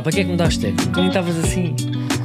[0.00, 0.76] Pá, para que é que me daste eco?
[0.88, 1.74] Tu nem estavas assim.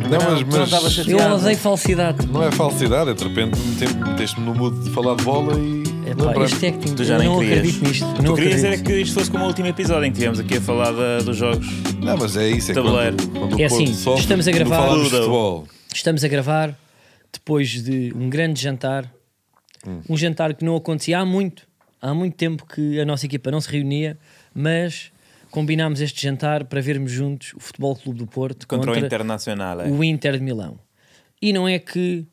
[0.09, 0.41] Não, mas,
[0.71, 2.25] não mas Eu odeio falsidade.
[2.27, 5.83] não é falsidade, é de repente mete- meteste-me no mood de falar de bola e.
[6.09, 6.45] É pá, lembrei-me.
[6.45, 7.57] este acting, Tu já eu nem não querias.
[7.59, 8.13] acredito nisto.
[8.13, 10.57] Tu não querias era que isto fosse como o último episódio em que estivemos aqui
[10.57, 11.67] a falar da- dos jogos.
[12.01, 13.17] Não, mas é isso, é Tabuleiro.
[13.17, 14.89] quando, quando É assim, sofre, estamos a gravar-.
[15.93, 16.77] Estamos a gravar
[17.33, 19.11] depois de um grande jantar.
[20.09, 21.63] Um jantar que não acontecia há muito.
[22.01, 24.17] Há muito tempo que a nossa equipa não se reunia,
[24.53, 25.11] mas
[25.55, 29.79] combinámos este jantar para vermos juntos o Futebol Clube do Porto Contra, contra, o Internacional.
[29.79, 29.87] é.
[29.87, 30.77] o Inter de Milão.
[31.41, 32.27] E não é que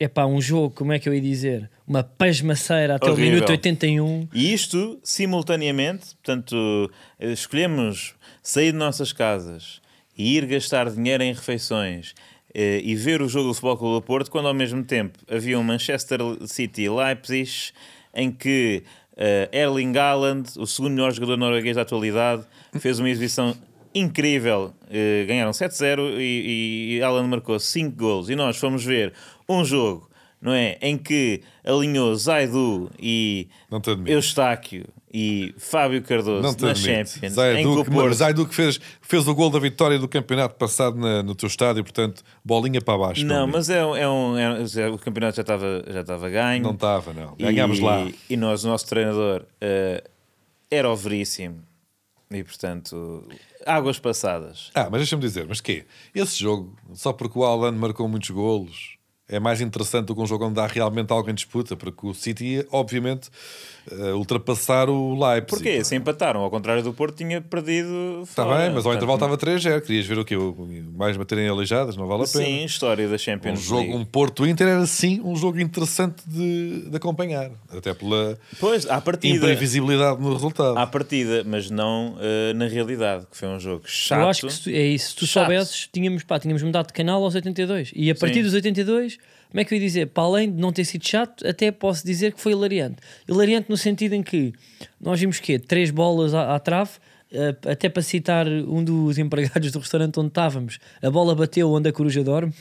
[0.00, 1.70] é pá, um jogo, como é que eu ia dizer?
[1.86, 3.32] Uma pasmaceira até Horrível.
[3.32, 4.28] o minuto 81.
[4.32, 9.82] E isto, simultaneamente, portanto, eh, escolhemos sair de nossas casas
[10.16, 12.14] e ir gastar dinheiro em refeições
[12.54, 15.58] eh, e ver o jogo do Futebol Clube do Porto, quando ao mesmo tempo havia
[15.58, 17.72] um Manchester City Leipzig
[18.14, 18.84] em que
[19.16, 22.44] eh, Erling Haaland, o segundo melhor jogador norueguês da atualidade,
[22.78, 23.54] fez uma exibição
[23.94, 24.72] incrível.
[24.90, 28.28] Eh, ganharam 7-0 e, e Haaland marcou 5 gols.
[28.28, 29.12] E nós fomos ver
[29.48, 30.78] um jogo, não é?
[30.80, 33.48] Em que alinhou Zaidu e.
[34.10, 36.76] Eustáquio e Fábio Cardoso Não na admito.
[37.08, 37.32] Champions.
[37.34, 40.98] Zé em Duque, Porto- Zé Duque fez, fez o gol da vitória do campeonato passado
[40.98, 43.24] na- no teu estádio, portanto, bolinha para baixo.
[43.24, 46.64] Não, mas é, é um, é um- o campeonato já estava já estava ganho.
[46.64, 47.34] Não estava, não.
[47.38, 48.08] E- Ganhámos lá.
[48.28, 50.02] E nós, o nosso treinador, eh,
[50.68, 51.62] era o veríssimo.
[52.30, 53.28] E portanto,
[53.64, 54.72] águas passadas.
[54.74, 55.84] Ah, mas deixa-me dizer, mas quê?
[56.12, 58.96] Esse jogo, só porque o Alan marcou muitos golos,
[59.28, 62.12] é mais interessante do que um jogo onde há realmente algo em disputa, porque o
[62.12, 63.30] City ia, obviamente,
[63.90, 65.46] eh, ultrapassar o Leipzig.
[65.50, 65.84] Porquê?
[65.84, 68.22] Se empataram, ao contrário do Porto, tinha perdido.
[68.22, 69.80] Está bem, mas ao Portanto, intervalo estava 3-0.
[69.82, 70.34] Querias ver o quê?
[70.96, 71.96] Mais baterem aleijadas?
[71.96, 72.44] Não vale a pena.
[72.44, 73.96] Sim, história da Um Champions jogo, League.
[73.96, 79.36] um Porto-Inter era sim um jogo interessante de, de acompanhar, até pela Pois, à partida.
[79.36, 80.76] imprevisibilidade no resultado.
[80.78, 84.20] À partida, mas não eh, na realidade, que foi um jogo chato.
[84.20, 85.10] Eu acho que se tu- é isso.
[85.10, 85.44] Se tu Chato.
[85.46, 87.92] soubesses, tínhamos, pá, tínhamos mudado de canal aos 82.
[87.94, 88.42] E a partir Sim.
[88.42, 89.18] dos 82,
[89.54, 90.06] como é que eu ia dizer?
[90.08, 92.96] Para além de não ter sido chato, até posso dizer que foi hilariante.
[93.28, 94.52] Hilariante no sentido em que
[95.00, 96.90] nós vimos que três bolas à, à trave.
[97.30, 101.88] eh, até para citar um dos empregados do restaurante onde estávamos, a bola bateu onde
[101.88, 102.52] a coruja dorme,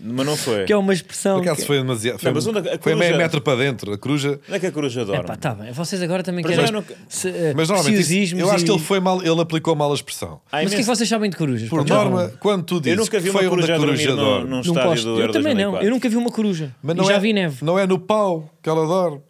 [0.00, 0.64] Mas não foi.
[0.64, 1.36] que é uma expressão.
[1.38, 1.66] Por acaso que...
[1.66, 2.18] foi demasiado.
[2.18, 3.92] Foi, mas onde a- a foi meio metro para dentro.
[3.92, 4.38] A coruja.
[4.46, 5.22] Onde é que a coruja dorme?
[5.24, 5.72] Epá, tá bem.
[5.72, 6.66] Vocês agora também querem.
[7.08, 9.90] se, eh, Mas normalmente, isso- eu acho que e- ele, foi mal, ele aplicou mal
[9.90, 10.40] a expressão.
[10.52, 11.68] Mas o que é que vocês sabem de corujas?
[11.68, 14.60] Por norma, quando tu dizes Eu nunca vi uma foi coruja coruja dorme, num Não
[14.60, 15.02] estádio posso.
[15.04, 15.72] do Eu também não.
[15.72, 15.86] 2004.
[15.86, 16.74] Eu nunca vi uma coruja.
[16.82, 17.64] mas e não já é, vi neve.
[17.64, 19.20] não é no pau que ela dorme.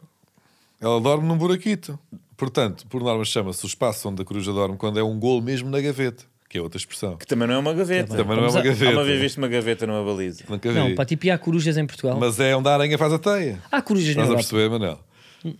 [0.80, 1.98] Ela dorme num buraquito.
[2.36, 5.70] Portanto, por norma, chama-se o espaço onde a coruja dorme quando é um golo mesmo
[5.70, 7.16] na gaveta, que é outra expressão.
[7.16, 8.16] Que também não é uma gaveta.
[8.16, 8.90] Também não é uma a- gaveta.
[8.90, 10.44] Há uma vez viste uma gaveta numa baliza.
[10.48, 10.94] Nunca Não, vi.
[10.94, 12.16] para tipo, e há corujas em Portugal.
[12.18, 13.58] Mas é onde a aranha faz a teia.
[13.70, 14.48] Há corujas na Estás a Europa.
[14.48, 14.98] perceber, Manel?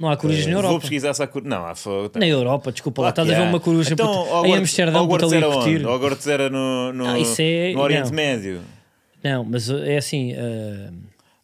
[0.00, 0.80] Não há corujas na Vou Europa.
[0.80, 1.48] pesquisar se há coruja.
[1.50, 2.10] Não, há fogo.
[2.19, 3.08] Na Europa, desculpa lá.
[3.10, 5.86] Estás a ver uma coruja então, em Hogwarts- Amsterdão Hogwarts ali a era curtir.
[5.86, 8.16] Hogwarts era no, no, Ah, isso é- no Oriente não.
[8.16, 8.60] Médio.
[9.22, 10.32] Não, mas é assim.
[10.34, 10.92] uh,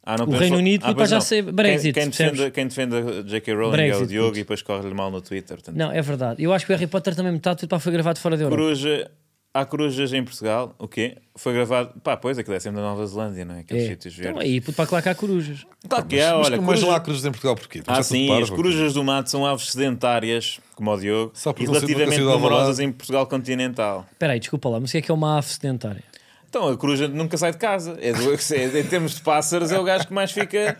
[0.04, 1.20] Ah, não O Reino Unido, ah, já não.
[1.20, 3.54] sei, Brexit, Quem, quem, defende, quem defende a J.K.
[3.54, 5.56] Rowling é Brexit, o Diogo e depois corre-lhe mal no Twitter.
[5.56, 6.42] Portanto, não, é verdade.
[6.42, 8.60] Eu acho que o Harry Potter também metade tudo pá, foi gravado fora da Europa.
[8.60, 9.08] Coruja.
[9.54, 10.74] Há corujas em Portugal.
[10.78, 11.18] O quê?
[11.36, 11.92] Foi gravado.
[12.02, 13.60] Pá, pois, aquilo é sempre da Nova Zelândia, não é?
[13.60, 13.88] Aqueles É.
[13.88, 14.50] sítios Então verdes.
[14.50, 15.66] aí, puto, para lá cá há corujas.
[15.86, 16.56] Claro que Mas, há, mas, olha.
[16.56, 17.82] mas coruja- não há cruzes em Portugal porquê?
[17.86, 22.78] Ah, sim, as corujas do mato são aves sedentárias, como o Diogo, e relativamente numerosas
[22.80, 24.06] em Portugal continental.
[24.12, 26.02] Espera aí, desculpa lá, mas o que é que é uma ave sedentária?
[26.48, 27.98] Então, a coruja nunca sai de casa.
[28.00, 30.78] É do- é- em termos de pássaros, é o gajo que mais fica.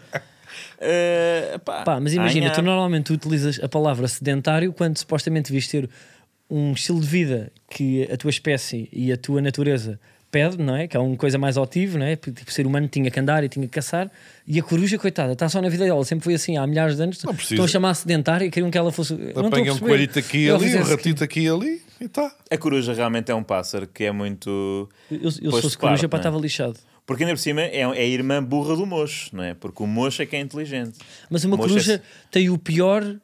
[0.81, 2.55] eh, pá, Pá, mas imagina, anhar.
[2.55, 5.89] tu normalmente utilizas a palavra sedentário quando supostamente devias ter
[6.53, 9.99] um estilo de vida que a tua espécie e a tua natureza
[10.31, 10.87] pede, não é?
[10.87, 12.15] Que é uma coisa mais ativa, não é?
[12.17, 14.11] Porque tipo, o ser humano tinha que andar e tinha que caçar.
[14.47, 17.03] E a coruja, coitada, está só na vida dela, sempre foi assim há milhares de
[17.03, 17.23] anos.
[17.41, 19.15] Estão a chamar sedentária, queriam que ela fosse.
[19.35, 22.35] Apanha um coelhito aqui e ali, um fizesse- ratito aqui e ali e tá.
[22.51, 24.89] A coruja realmente é um pássaro que é muito.
[25.11, 26.19] Eu, eu se fosse coruja, não é?
[26.19, 26.79] estava lixado.
[27.07, 29.55] Porque ainda por cima é, é a irmã burra do mocho, não é?
[29.55, 30.99] Porque o mocho é que é inteligente.
[31.29, 33.17] Mas uma coruja tem o pior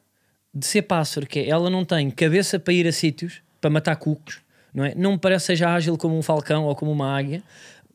[0.53, 3.95] de ser pássaro, que é ela não tem cabeça para ir a sítios, para matar
[3.95, 4.39] cucos,
[4.73, 4.93] não é?
[4.95, 7.43] Não me parece que seja ágil como um falcão ou como uma águia.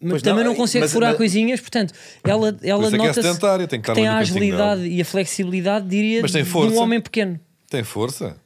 [0.01, 1.19] Mas Pois também não, não, consegue mas- furar mas-
[1.61, 5.89] portanto, ela, ela é que é nota-se sedentária, tem tem a agilidade e a flexibilidade,
[5.89, 7.41] diria, Mas tem de um homem pequeno.
[7.71, 8.37] Tem força.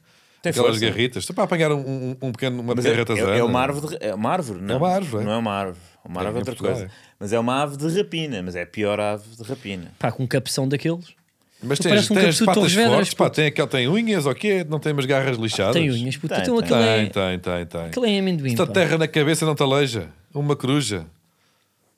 [0.41, 0.85] Tem Aquelas força.
[0.85, 1.23] garritas.
[1.23, 3.35] Está para apanhar um, um, um pequeno, uma Mas é, pequena ratazana.
[3.35, 4.77] é, é uma árvore, de- é uma árvore, não.
[4.77, 5.25] uma árvore, é?
[5.25, 5.79] Não é uma árvore.
[6.05, 6.85] Uma É, árvore é outra coisa.
[6.85, 6.89] é.
[7.19, 9.91] Mas é uma ave de rapina, mas é a pior ave de rapina.
[9.99, 11.07] Pá, com um cabeção daqueles.
[11.61, 14.33] Mas Tu tens, tens de patas Torres Vedras, fortes, pá, tem, aquele- tem unhas ou
[14.33, 14.65] quê?
[14.69, 15.73] Não tem umas garras lixadas?
[15.73, 16.33] Tem unhas, puto.
[16.33, 16.77] Tem, Então tem.
[16.77, 18.49] é, Tem, tem, tem, aquilo é amendoim.
[18.51, 18.67] Se pá.
[18.67, 21.05] terra na cabeça não te aleija, uma coruja.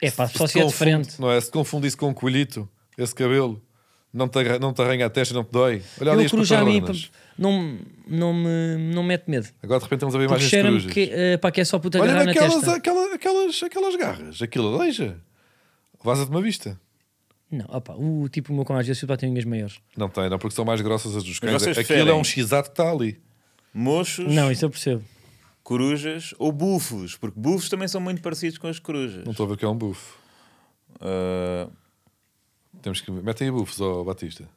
[0.02, 1.22] É pá, só Se se é confunde- diferente.
[1.22, 1.40] Não é?
[1.40, 2.68] Se confundisse com um coelhito,
[2.98, 3.62] esse cabelo.
[4.14, 5.82] Não te, não te arranha a testa, não te dói.
[6.02, 6.84] Olha ali as coruja a mim
[7.38, 9.48] não, não, me, não mete medo.
[9.64, 10.92] Agora de repente estamos a ver imagens de corujas.
[10.92, 12.74] que, eh, pá, que é só puta Olha agarrar na testa.
[12.76, 14.42] aquela- aquelas, aquelas garras.
[14.42, 15.16] Aquilo aleija.
[16.04, 16.78] Vaza-te uma vista.
[17.52, 19.80] Não, opá, o tipo o meu cão às vezes tem unhas maiores.
[19.98, 21.52] Não tem, não, porque são mais grossas as dos cães.
[21.54, 22.20] vocês Aquilo é preferem?
[22.22, 23.20] um x que está ali.
[23.74, 25.04] Mochos, Não, isso eu percebo.
[25.64, 29.24] corujas ou bufos, porque bufos também são muito parecidos com as corujas.
[29.26, 30.18] Não estou a ver que é um bufo.
[31.02, 31.68] Ah,
[32.82, 33.12] Temos que...
[33.12, 34.48] Metem aí bufos, ó Batista.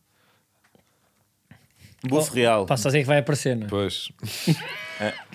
[2.03, 2.67] bufo Oh, real.
[2.67, 3.71] Pá, só sei que vai aparecer, não é?
[3.71, 4.09] Pois.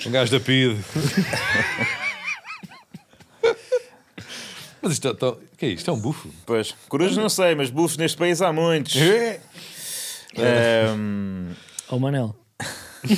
[0.08, 0.78] um gajo da PID.
[4.82, 5.90] Mas isto é, tão- que é isto?
[5.90, 6.30] É um bufo?
[6.46, 8.96] Pois, corujas não sei, mas bufos neste país há muitos.
[8.96, 9.40] É.
[10.38, 11.54] Ahm,
[11.90, 12.36] Ó Manel.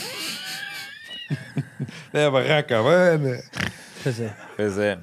[2.14, 3.42] É a barraca Havana.
[4.04, 4.36] Pois é.
[4.58, 5.00] pois é.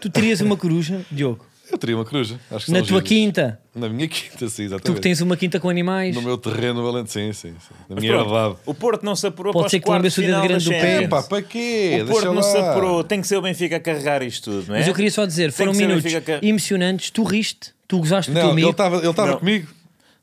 [0.00, 1.46] Tu terias uma coruja, Diogo,
[1.82, 2.38] teria uma coruja.
[2.50, 3.58] Acho que na são tua quinta.
[3.74, 4.94] Na minha quinta, sim, Tu exatamente.
[4.96, 6.14] que tens uma quinta com animais.
[6.14, 7.50] No meu terreno valente, sim, sim.
[7.50, 7.74] sim.
[7.88, 8.56] Na Mas minha pronto, herdade.
[8.66, 10.64] o Porto não se apurou Pode para ser os que o de dedo final grande
[10.64, 10.80] do pé.
[10.80, 11.04] Champions.
[11.04, 11.90] Epá, para quê?
[12.02, 12.70] O Porto Deixa não se lá.
[12.70, 13.04] apurou.
[13.04, 14.78] Tem que ser o Benfica a carregar isto tudo, não é?
[14.78, 17.22] Mas eu queria só dizer, Tem foram que ser o minutos Benfica que- emocionantes, tu
[17.24, 18.70] riste, tu gozaste do teu Não, ele amigo.
[18.70, 19.38] estava ele estava Não.
[19.38, 19.68] comigo.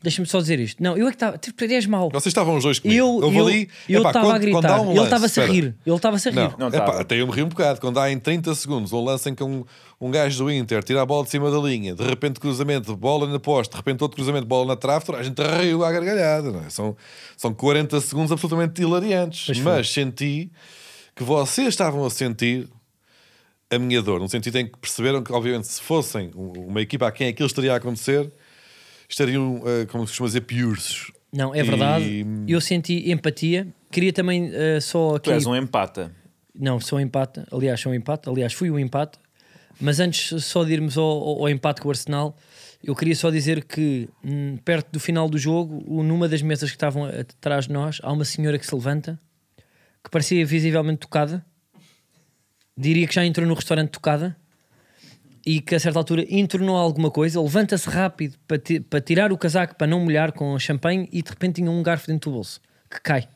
[0.01, 0.81] Deixa-me só dizer isto.
[0.81, 1.37] Não, eu é que estava.
[1.37, 2.09] Tu és mau.
[2.09, 3.21] Vocês estavam os dois comigo.
[3.21, 4.79] Eu eu ali, eu epá, estava quando- a gritar.
[4.81, 5.75] um ele estava-se a rir.
[5.85, 6.35] Ele estava-se a rir.
[6.37, 7.81] Não, Não epá, até eu me ri um bocado.
[7.81, 9.65] Quando há em 30 segundos um lance em que um,
[9.99, 13.27] um gajo do Inter tira a bola de cima da linha, de repente cruzamento, bola
[13.27, 16.49] na poste, de repente outro cruzamento, bola na trave, toda a gente riu à gargalhada.
[16.49, 16.69] Não é?
[16.69, 16.95] são,
[17.35, 19.47] são 40 segundos absolutamente hilariantes.
[19.47, 19.71] Pois foi.
[19.73, 20.49] Mas senti
[21.13, 22.69] que vocês estavam a sentir
[23.69, 27.11] a minha dor, no sentido em que perceberam que, obviamente, se fossem uma equipa a
[27.11, 28.31] quem aquilo estaria a acontecer,
[29.09, 31.11] estariam, eh, como se costuma dizer, piursos.
[31.33, 32.25] Não, é E- verdade.
[32.47, 33.67] Eu senti empatia.
[33.91, 35.31] Queria também eh, só Tu aqui.
[35.31, 36.15] és um empata.
[36.53, 37.43] Não, sou um empate.
[37.51, 38.29] Aliás, sou um empate.
[38.29, 39.17] Aliás, fui um empate.
[39.81, 42.35] Mas antes só de irmos ao, ao- ao empate com o Arsenal,
[42.83, 46.75] eu queria só dizer que hum, perto do final do jogo, numa das mesas que
[46.75, 49.19] estavam atrás de nós, há uma senhora que se levanta
[50.03, 51.45] que parecia visivelmente tocada.
[52.77, 54.35] Diria que já entrou no restaurante tocada
[55.45, 59.37] e que a certa altura entornou alguma coisa, levanta-se rápido para, ti- para tirar o
[59.37, 62.59] casaco para não molhar com champanhe e de repente tinha um garfo dentro do bolso
[62.89, 63.27] que cai.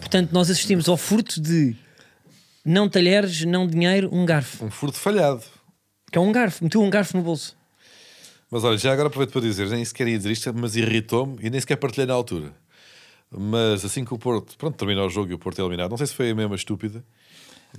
[0.00, 1.74] Portanto, nós assistimos ao furto de
[2.64, 4.64] não talheres, não dinheiro, um garfo.
[4.64, 5.42] Um furto falhado.
[6.10, 7.56] Que é um garfo, meteu um garfo no bolso.
[8.50, 11.50] Mas olha, já agora aproveito para dizer, nem sequer ia dizer isto, mas irritou-me e
[11.50, 12.52] nem sequer partilhei na altura.
[13.30, 15.96] Mas assim que o Porto, pronto, terminou o jogo e o Porto é eliminado, não
[15.96, 17.02] sei se foi a mesma estúpida.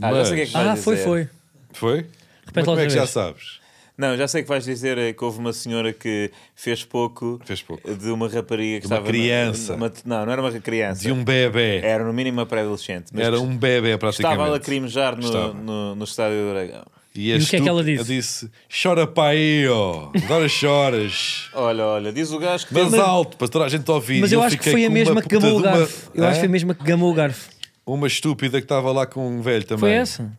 [0.01, 0.27] Ah, mas...
[0.27, 1.30] sei o que é que Ah, foi, foi.
[1.71, 2.06] Foi?
[2.47, 3.09] Repete Mas como é que já vez.
[3.11, 3.59] sabes?
[3.97, 7.95] Não, já sei que vais dizer que houve uma senhora que fez pouco, Fez pouco.
[7.95, 9.01] de uma rapariga que De uma estava.
[9.01, 9.73] na- criança.
[9.73, 11.01] numa- não, não era uma criança.
[11.01, 11.79] De um bebê.
[11.83, 13.05] Era no mínimo uma pré-adolescente.
[13.11, 14.33] mas Era um bebê praticamente.
[14.35, 15.53] Estava a lacrimejar no, Estava.
[15.53, 16.85] no, no estádio do Dragão.
[17.15, 18.51] E, E o que é que ela estúpida disse?
[18.83, 20.11] Chora para aí, ó.
[20.25, 21.49] Agora choras.
[21.55, 24.21] Olha, olha, diz o gajo que Mas teve- alto, para toda a gente ouvir.
[24.21, 26.11] Mas E eu acho que foi a mesma que gamou o de uma- garfo.
[26.13, 27.49] Eu acho que foi a mesma que gamou o garfo.
[27.83, 29.79] Uma estúpida que estava lá com um velho também.
[29.79, 30.31] Foi essa.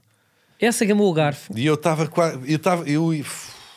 [0.60, 1.52] Essa gamou o garfo.
[1.56, 2.38] E eu estava quase.
[2.50, 2.88] Eu estava.
[2.88, 3.10] Eu...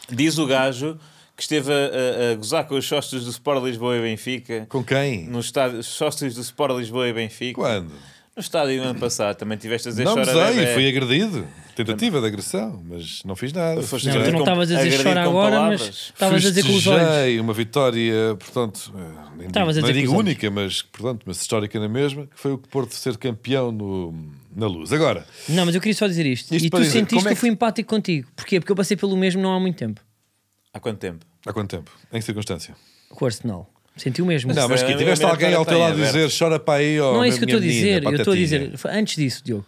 [0.09, 0.97] Diz o gajo
[1.35, 4.65] que esteve a, a- a gozar com os sócios do Sport Lisboa e Benfica.
[4.69, 5.25] Com quem?
[5.27, 7.59] No estádio, os sócios do Sport Lisboa e Benfica.
[7.61, 7.91] Quando?
[8.35, 10.73] No estádio do ano passado também tiveste a dizer Não bebé.
[10.73, 11.45] fui agredido.
[11.75, 13.81] Tentativa de agressão, mas não fiz nada.
[13.81, 16.87] Foste Não, tu não estavas a dizer chora agora, mas estavas a dizer com os
[16.87, 17.41] olhos.
[17.41, 20.27] Uma vitória, portanto, eh, nem Estavas a digo, dizer com digo os olhos.
[20.27, 24.13] única, mas, portanto, mas histórica na mesma, que foi o Porto ser campeão no,
[24.55, 24.93] na luz.
[24.93, 26.53] Agora, Não, mas eu queria só dizer isto.
[26.55, 28.29] Isto e para tu dizer, sentiste como é que eu que- fui empático contigo.
[28.35, 28.59] Porquê?
[28.59, 29.99] Porque eu passei pelo mesmo não há muito tempo.
[30.73, 31.25] Há quanto tempo?
[31.45, 31.91] há quanto tempo?
[32.13, 32.75] Em que circunstância?
[33.09, 33.69] Com o Arsenal.
[33.97, 34.53] Sentiu mesmo.
[34.53, 37.13] Não, mas que tiveste alguém ao teu lado dizer chora para aí, ó.
[37.13, 39.65] Não é isso que eu estou a dizer, eu estou a dizer, antes disso, Diogo.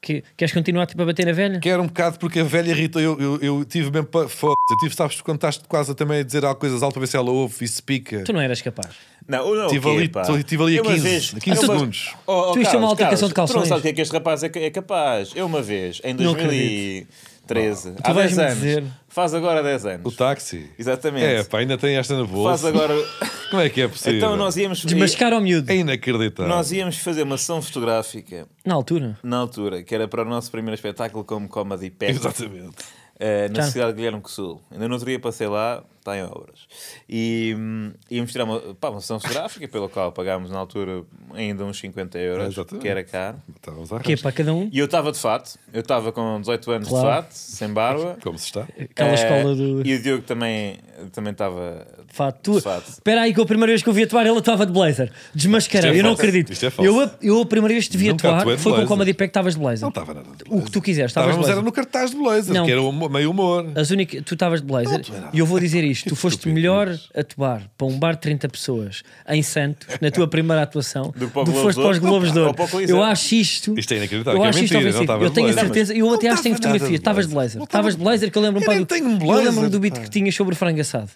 [0.00, 1.58] Que, queres continuar tipo, a bater na velha?
[1.58, 3.00] Quero um bocado porque a velha irrita.
[3.00, 4.06] Eu, eu, eu tive mesmo.
[4.06, 7.00] para Foda eu tive, sabes, quando estás quase a também a dizer coisas altas para
[7.00, 8.22] ver se ela ouve e se pica.
[8.22, 8.94] Tu não eras capaz.
[9.26, 10.22] Não, não tive, okay, ali, pá.
[10.44, 12.14] tive ali a 15, vez, 15 segundos.
[12.24, 13.56] Oh, oh, tu isto é uma altercação de calções.
[13.56, 15.32] Tu não sabes o que é que este rapaz é, é capaz.
[15.34, 17.06] Eu uma vez, em 2000.
[17.46, 17.94] 13.
[18.02, 18.54] Há 10 anos.
[18.54, 18.84] Dizer.
[19.08, 20.12] Faz agora 10 anos.
[20.12, 20.70] O táxi.
[20.78, 21.24] Exatamente.
[21.24, 22.62] É, pá, ainda tem esta na bolsa.
[22.62, 22.94] Faz agora.
[23.50, 24.18] Como é que é possível?
[24.18, 24.84] Então nós íamos.
[24.84, 25.70] Desmascar ao miúdo.
[25.70, 26.48] É inacreditável.
[26.48, 28.46] Nós íamos fazer uma sessão fotográfica.
[28.64, 29.18] Na altura?
[29.22, 32.12] Na altura, que era para o nosso primeiro espetáculo como Comedy Pack.
[32.12, 32.76] Exatamente.
[33.16, 33.70] Uh, na claro.
[33.70, 34.60] cidade de Guilherme Sul.
[34.70, 36.60] Ainda não teria passei lá, está em obras.
[37.08, 41.02] E hum, íamos tirar uma, pá, uma sessão fotográfica, pela qual pagámos na altura
[41.34, 42.82] ainda uns 50 euros, Exatamente.
[42.82, 43.38] que era caro.
[43.56, 44.68] Estávamos Que é para cada um.
[44.72, 47.06] E eu estava de fato, eu estava com 18 anos Claro.
[47.06, 48.16] de fato, sem barba.
[48.22, 48.62] Como se está?
[48.78, 49.86] Aquela Eh, escola do.
[49.86, 50.78] E o Diogo também
[51.12, 52.38] também estava Fato.
[52.42, 52.54] Tu...
[52.54, 52.88] de fato.
[52.88, 55.12] Espera aí que a primeira vez que eu vi atuar ele estava de blazer.
[55.34, 55.88] Desmascarado.
[55.88, 56.22] Isto é eu não falso.
[56.22, 56.52] acredito.
[56.52, 56.90] Isto é falso.
[56.90, 58.76] eu, a- eu a primeira vez que te vi Nunca atuar atuei de foi com
[58.76, 58.88] o blazer.
[58.96, 59.82] Comedy Pack que estavas de blazer.
[59.82, 60.26] Não estava nada.
[60.36, 61.64] de O que tu quiseres, estavas de Estávamos era blazer.
[61.64, 62.64] no cartaz de Blazer, Não.
[62.64, 63.66] que era meio humor.
[63.74, 65.28] As únicas, tu estavas de blazer Não, tu era.
[65.34, 68.20] e eu vou dizer isto: tu foste estúpido, melhor mas- atuar para um bar de
[68.20, 71.98] 30 pessoas em Santos, na tua primeira atuação, Do que para foste para os.
[71.98, 72.56] Globos de Ou Ouro.
[72.88, 73.78] Eu acho isto.
[73.78, 74.40] Isto é inacreditável.
[74.40, 75.94] Eu é acho isto mentira, Eu tenho a certeza.
[75.94, 76.96] Eu até acho que tenho fotografia.
[76.96, 77.34] Estavas de.
[77.34, 80.00] Não Estavas de blazer que eu lembro-me Eu um lembro-me do beat pá.
[80.02, 81.10] que tinhas sobre o frango assado.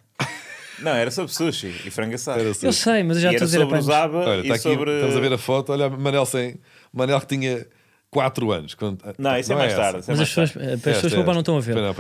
[0.80, 2.40] Não, era sobre sushi e frango assado.
[2.40, 3.84] Eu sei, mas eu já estou a dizer sobre o apenas.
[3.84, 4.94] Zaba Olha, e sobre...
[4.94, 5.72] estamos a ver a foto.
[5.72, 6.56] Olha, Manel sem.
[6.92, 7.66] Manel que tinha
[8.10, 8.74] 4 anos.
[8.74, 9.80] Quando- Não, isso é mais essa.
[9.80, 10.00] tarde.
[10.00, 10.90] isso é Mas mais as pessoas, tarde.
[10.90, 11.74] as pessoas para não estão a ver.
[11.76, 11.94] Não, não,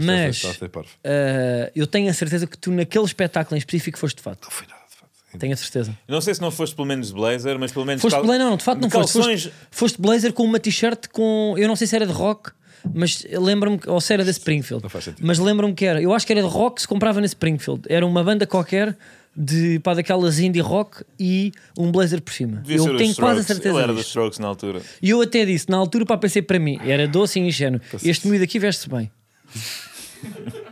[0.00, 4.22] Mas esta uh, eu tenho a certeza que tu, naquele espetáculo em específico, foste de
[4.22, 4.44] fato.
[4.44, 5.10] Não foi nada de fato.
[5.38, 5.98] Tenho a certeza.
[6.06, 8.00] Não sei se não foste pelo menos de blazer, mas pelo menos...
[8.00, 9.12] Foste cal- blazer, não, de fato não foste.
[9.14, 9.42] calções...
[9.44, 11.54] Foste, foste blazer com uma t-shirt com.
[11.58, 12.52] Eu não sei se era de rock,
[12.94, 13.80] mas lembro-me.
[13.86, 14.82] Ou se era da Springfield.
[14.84, 15.26] Não faz sentido.
[15.26, 16.00] Mas lembro-me que era.
[16.00, 17.82] Eu acho que era de rock que se comprava na Springfield.
[17.88, 18.96] Era uma banda qualquer
[19.36, 22.58] de pá, daquelas indie rock e um blazer por cima.
[22.58, 24.06] Devia eu tenho quase a certeza Ele era dos.
[24.06, 24.80] Strokes na altura.
[25.02, 27.80] E eu até disse, na altura, para pensei para mim, era doce e ingênuo.
[28.02, 29.10] Este miúdo aqui veste-se bem.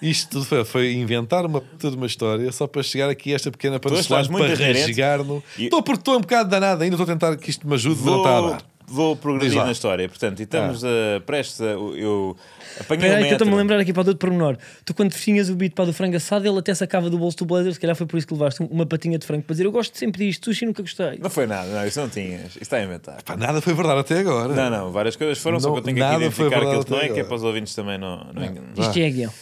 [0.00, 3.50] Isto tudo foi, foi inventar uma de uma história só para chegar aqui a esta
[3.50, 4.80] pequena para aderente.
[4.86, 5.42] rasgar no.
[5.58, 8.00] E- Estou porque estou um bocado danado ainda, estou a tentar que isto me ajude,
[8.04, 8.62] não está a Vou, dar.
[8.88, 10.08] Vou progredir na história.
[10.08, 10.88] Portanto, e estamos a,
[11.26, 11.64] prestes a...
[11.66, 12.36] Eu
[12.80, 14.56] apanhei Espera o aí que eu estou-me a lembrar aqui para do outro pormenor.
[14.84, 17.44] Tu quando tinhas o beat para do frango assado, ele até sacava do bolso do
[17.46, 19.72] blazer, se calhar foi por isso que levaste uma patinha de frango para dizer eu
[19.72, 21.18] gosto sempre disto, sushi nunca gostei.
[21.18, 22.46] Não foi nada, não, isso não tinhas.
[22.50, 23.22] Isso está a inventar.
[23.22, 24.54] Pá, nada foi verdade até agora.
[24.54, 27.00] Não, não, várias coisas foram, só Não, que eu tenho que identificar aquilo que não
[27.00, 29.32] é, que é para os ouvintes também não, não, engan- Isto é guião.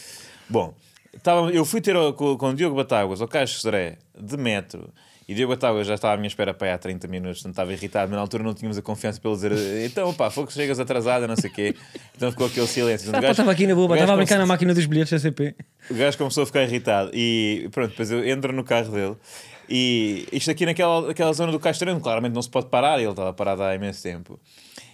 [0.48, 0.74] Bom,
[1.14, 4.90] estava, eu fui ter com, com o Diogo Batáguas ao Caixo Sodré de metro
[5.28, 7.72] e Diogo Batáguas já estava à minha espera para aí há 30 minutos, não estava
[7.72, 10.52] irritado, mas na altura não tínhamos a confiança para ele dizer então pá, foi que
[10.52, 11.74] chegas atrasada, não sei o quê.
[12.16, 13.08] Então ficou aquele silêncio.
[13.08, 14.86] Ah, O pá, gajo- estava aqui na boa, estava a brincar começou- na máquina dos
[14.86, 15.54] bilhetes CCP.
[15.90, 19.16] o gajo começou a ficar irritado e pronto, depois eu entro no carro dele
[19.68, 23.32] e isto aqui naquela, naquela zona do Castrano, claramente não se pode parar, ele estava
[23.32, 24.38] parado há imenso tempo.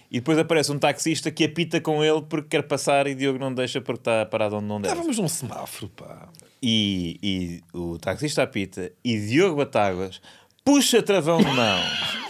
[0.09, 3.51] E depois aparece um taxista que apita com ele porque quer passar e Diogo não
[3.53, 4.93] deixa porque está parado onde não deve.
[4.93, 6.27] Estávamos num semáforo, pá.
[6.65, 10.21] E, e o taxista apita e Diogo Batáguas
[10.63, 11.79] puxa travão de mão.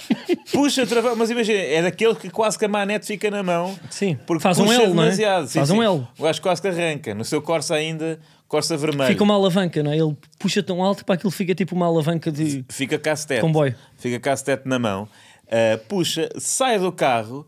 [0.52, 3.78] puxa travão, mas imagina, é daquele que quase que a manete fica na mão.
[3.92, 5.06] Sim, porque faz um L, não é?
[5.06, 5.48] demasiado.
[5.48, 5.84] Sim, Faz um.
[5.84, 6.08] L.
[6.18, 7.14] O gajo quase que arranca.
[7.14, 9.12] No seu Corsa ainda, Corsa vermelho.
[9.12, 9.98] Fica uma alavanca, não é?
[9.98, 12.66] Ele puxa tão alto para aquilo fica tipo uma alavanca de.
[12.70, 13.40] Fica castete.
[13.42, 13.76] Comboio.
[13.98, 15.04] Fica castete na mão.
[15.04, 17.46] uh, puxa, sai do carro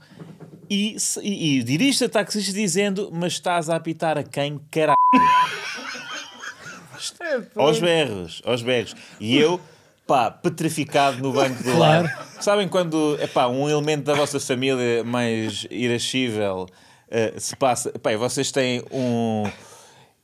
[0.69, 4.95] e, e, e dirige-se a taxista dizendo: Mas estás a apitar a quem, caralho?
[7.55, 8.95] aos berros, aos berros.
[9.19, 9.59] E eu,
[10.07, 12.09] pá, petrificado no banco do lado.
[12.39, 16.67] Sabem quando, epá, um elemento da vossa família mais irascível
[17.07, 19.43] uh, se passa, epá, e vocês têm um.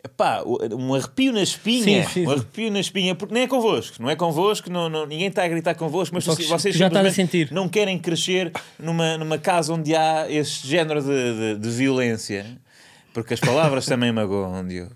[0.04, 4.02] Epá, um arrepio na espinha, Sim, sim, um arrepio na espinha, porque nem é convosco,
[4.02, 7.12] não é convosco, não, não- ninguém está a gritar convosco, mas vocês tu já a
[7.12, 7.52] sentir.
[7.52, 11.08] não querem crescer numa, numa casa onde há este género de,
[11.54, 12.48] de, de violência,
[13.14, 14.92] porque as palavras também magoam, Diogo.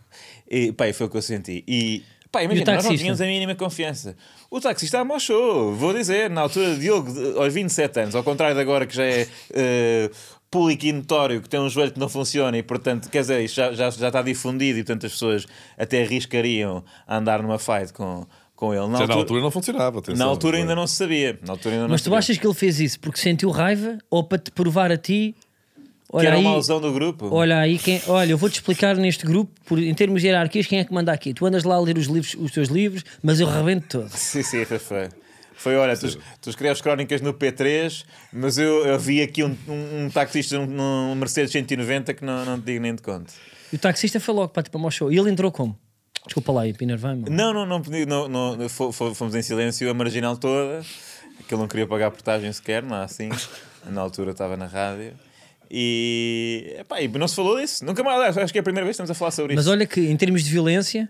[0.49, 1.63] E pá, e foi o que eu senti.
[1.67, 4.15] E pá, imagina, nós não tínhamos a mínima confiança.
[4.51, 8.61] O taxista amochou, vou dizer, na altura, Diogo, de- aos 27 anos, ao contrário de
[8.61, 9.27] agora que já é.
[9.53, 10.09] eh,
[10.51, 13.55] público e notório que tem um joelho que não funciona e portanto, quer dizer, isto
[13.55, 15.45] já, já, já está difundido e portanto as pessoas
[15.77, 18.25] até arriscariam a andar numa fight com,
[18.55, 18.87] com ele.
[18.87, 19.99] Na Já na altura não funcionava.
[19.99, 20.25] atenção.
[20.25, 21.37] na altura ainda não se sabia.
[21.45, 22.19] Na altura ainda não Mas tu sabia.
[22.19, 25.35] achas que ele fez isso porque sentiu raiva ou para te provar a ti?
[26.15, 27.27] Que Olha era aí, uma alusão do grupo?
[27.33, 30.79] olha aí, quem, olha, eu vou-te explicar neste grupo, por, em termos de hierarquias, quem
[30.79, 31.33] é que manda aqui.
[31.33, 34.09] Tu andas lá a ler os, livros, os teus livros, mas eu rebento todo.
[34.15, 34.79] Sim, sim, foi.
[34.79, 35.09] Foi,
[35.55, 38.03] foi olha, tu, tu escreves crónicas no P3,
[38.33, 42.43] mas eu, eu vi aqui um, um, um taxista num num Mercedes 190 que não,
[42.45, 43.33] não te digo nem de conta.
[43.71, 45.11] E o taxista foi logo para tipo, ao show.
[45.11, 45.77] E ele entrou como?
[46.25, 47.29] Desculpa lá, enervei-me.
[47.29, 50.81] Não, não, não, pedi- não, não, fo- fo- fomos em silêncio a marginal toda,
[51.47, 53.29] que ele não queria pagar portagem sequer, não assim.
[53.89, 55.13] Na altura estava na rádio.
[55.69, 57.83] E, epá, e não se falou disso.
[57.85, 59.71] Nunca mais, acho que é a primeira vez que estamos a falar sobre Mas isso.
[59.71, 61.09] olha que em termos de violência,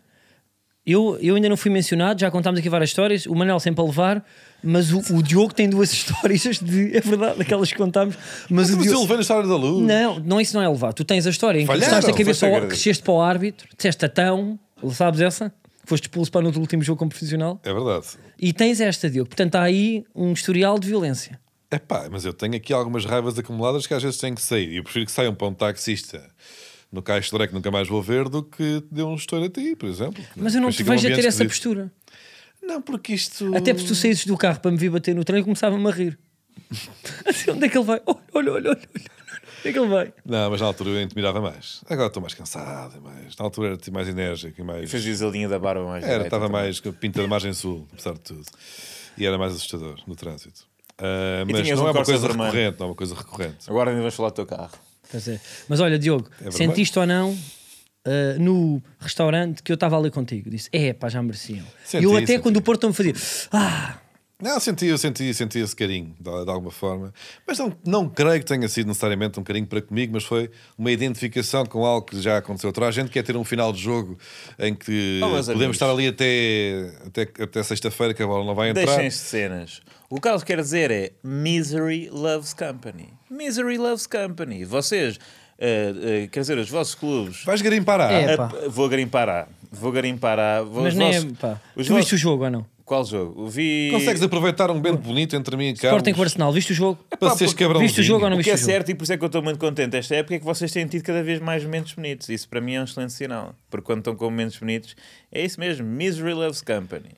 [0.85, 3.85] eu, eu ainda não fui mencionado, já contámos aqui várias histórias, o Manel sempre a
[3.85, 4.23] levar,
[4.63, 6.95] mas o, o Diogo tem duas histórias de.
[6.95, 8.15] É verdade, aquelas que contámos.
[8.49, 9.01] Mas, Mas o eu Diogo.
[9.01, 9.85] levei na história da luz.
[9.85, 10.93] Não, não, isso não é levar.
[10.93, 13.67] Tu tens a história em que Falharam, estás a cabeça ao, cresceste para o árbitro,
[13.75, 14.59] disseste tatão,
[14.91, 15.51] sabes essa?
[15.85, 17.59] Foste expulso para no último jogo como profissional.
[17.63, 18.07] É verdade.
[18.39, 19.29] E tens esta, Diogo.
[19.29, 21.39] Portanto, há aí um historial de violência.
[21.71, 24.69] É pá, mas eu tenho aqui algumas raivas acumuladas que às vezes têm que sair.
[24.69, 26.29] E eu prefiro que saiam para um taxista
[26.91, 29.49] no caixa de oré que nunca mais vou ver do que dê um estouro a
[29.49, 30.23] ti, por exemplo.
[30.35, 31.91] Mas eu não Depois te um vejo a ter essa postura.
[32.61, 33.55] Não, porque isto.
[33.55, 35.91] Até porque tu saíses do carro para me vir bater no trem e começava-me a
[35.91, 36.17] rir.
[37.25, 38.01] Assim, onde é que ele vai?
[38.05, 38.89] Olha, olha, olha, olha.
[39.59, 40.13] Onde é que ele vai?
[40.25, 41.81] Não, mas na altura eu intimidava mais.
[41.89, 43.35] Agora estou mais cansado, mais.
[43.35, 44.89] Na altura era mais enérgico e mais.
[44.89, 47.87] Fez a linha da barba mais Era, estava mais com a pinta da margem sul,
[47.91, 48.45] apesar de tudo.
[49.17, 50.67] E era mais assustador no trânsito.
[51.01, 52.51] E mas não um é uma coisa vermelho.
[52.51, 53.57] recorrente, não é uma coisa recorrente.
[53.67, 54.71] Agora ainda vamos falar do teu carro.
[55.11, 55.39] Pois é.
[55.67, 56.57] Mas olha, Diogo, vermelho?
[56.57, 57.37] sentiste ou não
[58.05, 60.49] ah, no restaurante que eu estava ali contigo.
[60.49, 61.65] Disse, é pá, já mereciam.
[61.83, 62.39] Senti, e eu até senti.
[62.39, 63.13] quando o Porto me fazia,
[63.51, 63.97] ah,
[64.45, 67.11] Não, senti, eu senti, senti esse carinho, de, de alguma forma.
[67.47, 70.91] Mas não, não creio que tenha sido necessariamente um carinho para comigo, mas foi uma
[70.91, 72.71] identificação com algo que já aconteceu.
[72.71, 74.17] Toda a gente quer ter um final de jogo
[74.59, 75.75] em que Oh, podemos amigos.
[75.75, 78.85] estar ali até, até, até sexta-feira que a bola não vai entrar.
[78.85, 79.81] Deixem-se de cenas.
[80.09, 83.09] O que quer dizer é Misery loves company.
[83.31, 84.63] Misery loves company.
[84.63, 85.19] Vocês,
[85.57, 87.43] eh, eh, quer dizer, os vossos clubes.
[87.43, 88.37] Vais garimpar a É,
[88.69, 89.47] vou garimpar A.
[89.71, 90.61] Vou garimpar A.
[90.61, 91.59] Vou- mas os nem é, vossos- pá.
[91.75, 92.74] os Tu viste o vossos- jogo ou não?
[92.85, 93.41] Qual jogo?
[93.41, 93.89] O vi.
[93.91, 96.75] Consegues aproveitar um bento bonito entre mim e Carlos Sporting com o Arsenal, viste o
[96.75, 96.99] jogo?
[97.19, 97.87] para seres cabrãozinho.
[97.87, 99.17] Viste o jogo ou não O viste que é o certo e por isso é
[99.17, 101.63] que eu estou muito contente esta época é que vocês têm tido cada vez mais
[101.63, 102.29] momentos bonitos.
[102.29, 103.55] Isso para mim é um excelente sinal.
[103.71, 104.95] Porque quando estão com momentos bonitos,
[105.31, 105.83] é isso mesmo.
[105.85, 107.09] Misery loves company.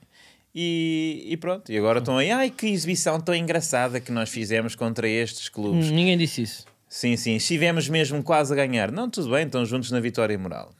[0.55, 1.69] E, e pronto.
[1.71, 2.31] E agora estão aí.
[2.31, 5.91] Ai, que exibição tão engraçada que nós fizemos contra estes clubes.
[5.91, 6.65] Hum, Ninguém disse isso.
[6.89, 7.35] Sim, sim.
[7.35, 8.89] Estivemos mesmo quase a ganhar.
[8.91, 10.71] Não, tudo bem, estão juntos na vitória moral.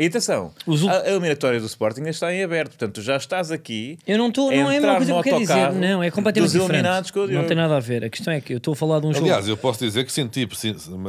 [0.00, 2.70] E atenção, Os a, a eliminatória do Sporting ainda está em aberto.
[2.70, 3.98] Portanto, tu já estás aqui.
[4.06, 5.72] Eu não estou, não é a mesma coisa que eu quero dizer.
[5.74, 7.12] Não, é completamente diferente.
[7.12, 8.04] com Não tem nada a ver.
[8.04, 9.50] A questão é que eu estou a falar de um Aliás, jogo.
[9.50, 10.48] eu posso dizer que senti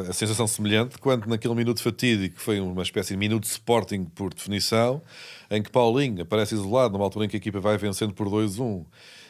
[0.10, 4.04] a sensação semelhante quando naquele minuto fatídico, que foi uma espécie de minuto de Sporting
[4.04, 5.02] por definição,
[5.50, 8.84] em que Paulinho aparece isolado numa altura em que a equipa vai vencendo por 2-1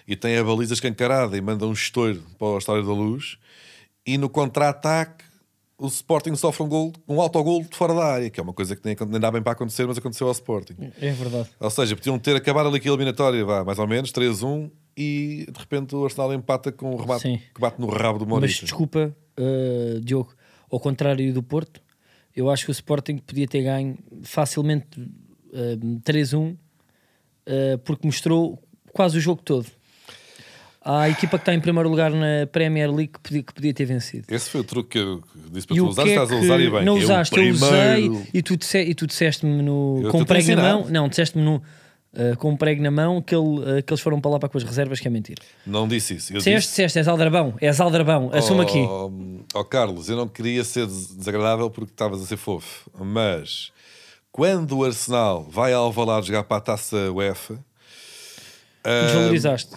[0.07, 3.37] e tem a baliza escancarada e manda um estouro para o Estádio da Luz
[4.07, 5.23] e no contra-ataque
[5.81, 8.75] o Sporting sofre um, gol, um autogol de fora da área, que é uma coisa
[8.75, 10.75] que nem, nem dá bem para acontecer, mas aconteceu ao Sporting.
[11.01, 11.50] É verdade.
[11.59, 15.59] Ou seja, podiam ter acabado ali aquela eliminatória, vá, mais ou menos, 3-1, e de
[15.59, 17.39] repente o Arsenal empata com um remate Sim.
[17.53, 18.63] que bate no rabo do Mas Maurício.
[18.63, 20.35] desculpa, uh, Diogo,
[20.71, 21.81] ao contrário do Porto,
[22.35, 26.57] eu acho que o Sporting podia ter ganho facilmente uh, 3-1 uh,
[27.83, 28.61] porque mostrou
[28.93, 29.65] quase o jogo todo.
[30.83, 33.85] A equipa que está em primeiro lugar na Premier League que podia, que podia ter
[33.85, 34.25] vencido.
[34.27, 36.69] Esse foi o truque que eu disse para tu usar, é estás a usar e
[36.71, 36.83] bem.
[36.83, 40.55] não usaste, eu usei primeiro- e tu, disse, e tu disseste-me no, Eu com prego
[40.55, 43.94] na mão, não, disseste-me no, uh, com um prego na mão que, ele, uh, que
[43.94, 45.44] eles foram para lá para com as reservas, que é mentira.
[45.67, 46.33] Não disse isso.
[46.33, 48.79] Eu Disseste, disse, disseste, és aldrabão, és aldrabão, assume aqui.
[48.79, 49.11] Ó
[49.53, 53.72] ó, Carlos, eu não queria ser des- desagradável porque estavas a ser fofo, mas
[54.31, 57.59] quando o Arsenal vai ao Alvalade jogar para a taça UEFA,
[58.83, 59.75] ah, Desvalorizaste.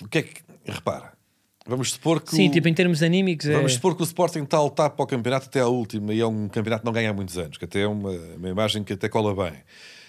[0.00, 0.45] o que é que.
[0.66, 1.12] Repara,
[1.66, 2.34] vamos supor que.
[2.34, 3.52] Sim, o- tipo em termos anímicos é...
[3.54, 6.20] Vamos supor que o Sporting está a lutar para o campeonato até à última e
[6.20, 8.82] é um campeonato que não ganha há muitos anos, que até é uma, uma imagem
[8.84, 9.58] que até cola bem.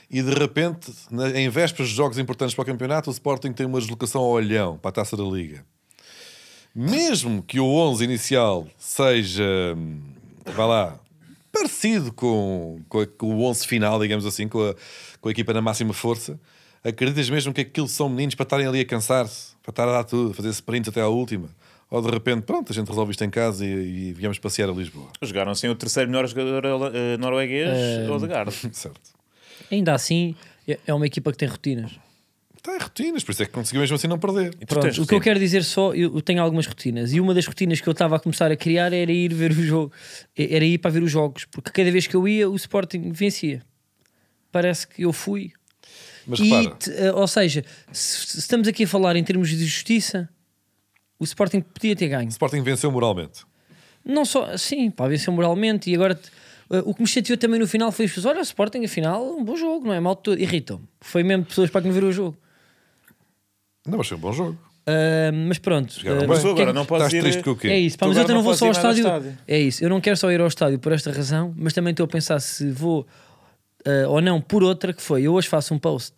[0.09, 3.65] E de repente, na- em vésperas de jogos importantes para o campeonato, o Sporting tem
[3.65, 5.65] uma deslocação ao olhão para a taça da Liga.
[6.73, 9.43] Mesmo que o 11 inicial seja,
[10.55, 10.99] vá lá,
[11.51, 14.75] parecido com, com, a- com o 11 final, digamos assim, com a,
[15.19, 16.39] com a equipa na máxima força,
[16.83, 20.03] acreditas mesmo que aquilo são meninos para estarem ali a cansar-se, para estar a dar
[20.03, 21.49] tudo, a fazer sprints até à última?
[21.89, 24.73] Ou de repente, pronto, a gente resolve isto em casa e, e viemos passear a
[24.73, 25.07] Lisboa.
[25.21, 28.51] Jogaram sem o terceiro melhor jogador eh, norueguês, Eh, Odegaard.
[28.75, 28.99] certo.
[29.71, 30.35] Ainda assim,
[30.67, 31.97] é é uma equipa que tem rotinas.
[32.57, 34.53] Está em rotinas, por isso é que conseguiu mesmo assim não perder.
[34.67, 37.45] Pronto, o que eu quero dizer só, eu eu tenho algumas rotinas e uma das
[37.47, 39.93] rotinas que eu estava a começar a criar era ir ver o jogo,
[40.37, 43.61] era ir para ver os jogos, porque cada vez que eu ia, o Sporting vencia.
[44.51, 45.53] Parece que eu fui.
[46.27, 49.65] Mas E, repara, te- eh, ou seja, se, estamos aqui a falar em termos de
[49.65, 50.27] justiça,
[51.17, 52.25] o Sporting podia ter ganho.
[52.27, 53.45] o Sporting venceu moralmente.
[54.03, 56.19] Não só, sim, pá, venceu moralmente e agora
[56.69, 59.25] eh, o que me chateou também no final foi as pessoas, olha, o Sporting afinal,
[59.37, 60.83] um bom jogo, não é mal de todo, irritam-me.
[61.01, 62.37] Foi mesmo pessoas para que não viram o jogo.
[63.85, 64.57] Não, mas foi um bom jogo.
[64.85, 65.93] Ah, mas pronto.
[65.93, 66.11] Mas que é
[66.51, 67.21] agora que- não podes Estás ir...
[67.21, 67.67] triste com o quê?
[67.67, 69.07] É isso, pá, mas eu agora não vou não só ao estádio.
[69.07, 69.37] ao estádio.
[69.47, 72.05] É isso, eu não quero só ir ao estádio por esta razão, mas também estou
[72.05, 73.05] a pensar se vou
[73.87, 76.13] ah, ou não por outra, que foi, eu hoje faço um post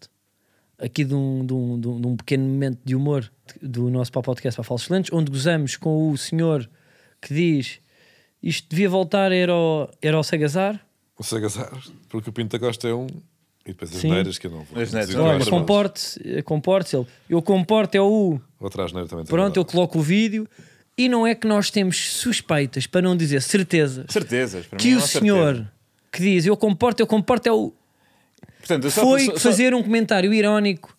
[0.80, 3.30] aqui de um, de um, de um, de um pequeno momento de humor
[3.62, 6.70] do nosso podcast para Falsos Excelentes, onde gozamos com o senhor
[7.22, 7.80] que diz
[8.42, 10.80] isto devia voltar, era o, era o Sagazar.
[11.18, 11.78] O Sagazar,
[12.08, 13.08] porque o Pinto da Costa é um.
[13.66, 14.12] E depois as Sim.
[14.12, 14.82] neiras que eu não vou.
[14.82, 17.06] As neiras, dizer Olha, comporte-se, comporte ele.
[17.30, 18.40] Eu comporto é o.
[18.60, 19.26] Outra asneira também.
[19.26, 20.48] Pronto, eu coloco o vídeo
[20.98, 24.66] e não é que nós temos suspeitas, para não dizer certezas, Certezas.
[24.78, 25.79] Que o senhor certeza.
[26.12, 27.74] Que diz eu comporto, eu comporto é o.
[28.60, 30.96] Portanto, Foi só- só- fazer um comentário irónico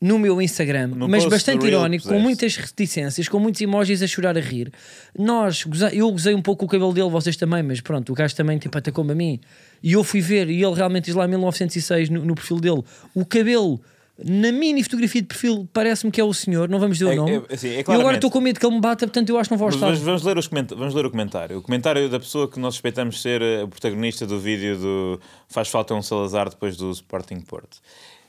[0.00, 2.22] no meu Instagram, No mas bastante irónico, com puseste.
[2.24, 4.70] muitas reticências, com muitos emojis a chorar a rir.
[5.18, 8.58] Nós, eu gozei um pouco o cabelo dele, vocês também, mas pronto, o gajo também
[8.58, 9.40] tipo, atacou-me a mim.
[9.82, 12.82] E eu fui ver, e ele realmente diz lá 1906 no, no perfil dele,
[13.14, 13.80] o cabelo.
[14.24, 17.16] Na mini fotografia de perfil, parece-me que é o senhor, não vamos dizer É- o
[17.16, 17.32] nome.
[17.50, 19.48] é- assim, é e agora estou com medo que ele me bata, portanto eu acho
[19.48, 21.58] que não vou ao Mas vamos, ler os vamos ler o comentário.
[21.58, 25.68] O comentário da pessoa que nós suspeitamos ser eh, o protagonista do vídeo do Faz
[25.68, 27.76] Falta um Salazar depois do Sporting Porto.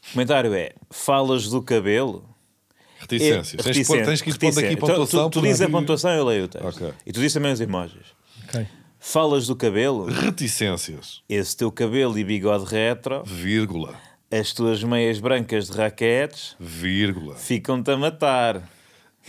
[0.09, 2.23] O comentário é: Falas do cabelo?
[2.99, 3.59] Reticências.
[3.59, 5.29] É- Tens, que pôr- tens que ir pondo aqui pontuação.
[5.29, 6.65] Tu, tu, tu dizes a pontuação, eu leio o texto.
[6.67, 6.93] Ok.
[7.05, 8.07] E tu dizes também os emojis.
[8.49, 8.65] Ok.
[8.99, 10.05] Falas do cabelo?
[10.05, 11.21] Reticências.
[11.29, 13.95] Esse teu cabelo e bigode retro, Vírgula.
[14.31, 17.35] As tuas meias brancas de raquetes, Vírgula.
[17.35, 18.69] ficam-te a matar.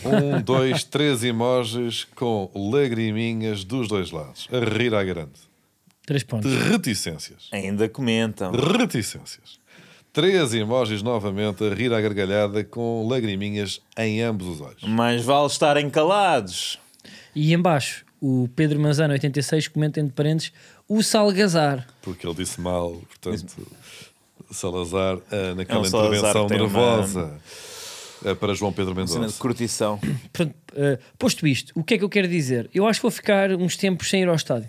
[0.05, 4.49] Um, dois, três emojis com lagriminhas dos dois lados.
[4.53, 5.33] A rir à grande.
[6.07, 6.51] Três pontos.
[6.51, 7.49] De reticências.
[7.53, 8.53] Ainda comentam.
[8.53, 9.59] Reticências.
[10.13, 14.83] Três emojis novamente a rir à gargalhada com lagriminhas em ambos os olhos.
[14.85, 16.79] Mais vale estarem calados.
[17.35, 20.53] E em baixo, o Pedro Manzano 86 comenta entre parênteses
[20.89, 21.87] o Salgazar.
[22.03, 23.67] Porque ele disse mal, portanto,
[24.51, 27.35] Salazar, ah, naquela É um Salazar intervenção tem uma- nervosa
[28.25, 29.39] ah, para João Pedro Mendonça.
[29.39, 29.99] curtição.
[30.33, 32.69] Pronto, eh, posto isto, o que é que eu quero dizer?
[32.75, 34.69] Eu acho que vou ficar uns tempos sem ir ao estádio.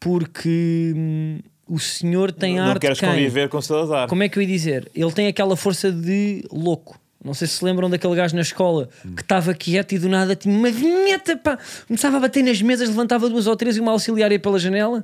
[0.00, 3.08] Porque hum, o senhor tem não arte queres quem?
[3.08, 4.08] conviver com Salazar.
[4.08, 4.90] Como é que eu ia dizer?
[4.94, 7.00] Ele tem aquela força de louco.
[7.24, 10.36] Não sei se se lembram daquele gajo na escola que estava quieto e do nada
[10.36, 11.58] tinha uma vinheta, pá.
[11.86, 15.02] Começava a bater nas mesas, levantava duas ou três e uma auxiliar ia pela janela.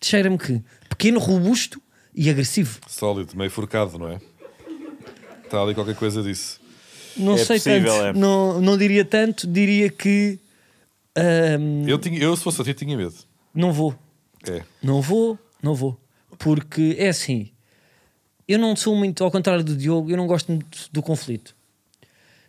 [0.00, 1.80] Cheira-me que pequeno, robusto
[2.14, 2.78] e agressivo.
[2.88, 4.20] Sólido, meio forcado, não é?
[5.44, 6.60] Está ali qualquer coisa disso.
[7.16, 8.12] Não É sei possível, tanto, é.
[8.20, 10.38] não, não diria tanto, diria que
[11.58, 13.14] hum, Eu, tinha, eu, se fosse a ti, tinha medo.
[13.54, 13.94] não vou.
[14.48, 14.62] É.
[14.82, 15.98] Não vou, não vou.
[16.38, 17.50] Porque é assim.
[18.48, 21.54] Eu não sou muito, ao contrário do Diogo, eu não gosto muito do conflito.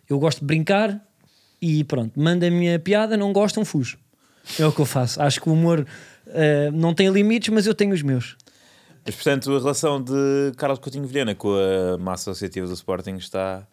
[0.08, 1.00] Eu gosto de brincar
[1.62, 3.96] e pronto, manda a minha piada, não gostam, fujo.
[4.58, 5.22] É o que eu faço.
[5.22, 5.86] Acho que o humor
[6.26, 8.36] eh, não tem limites, mas eu tenho os meus.
[9.04, 13.66] Mas, portanto, a relação de Carlos Coutinho Vilhena com a massa associativa do Sporting está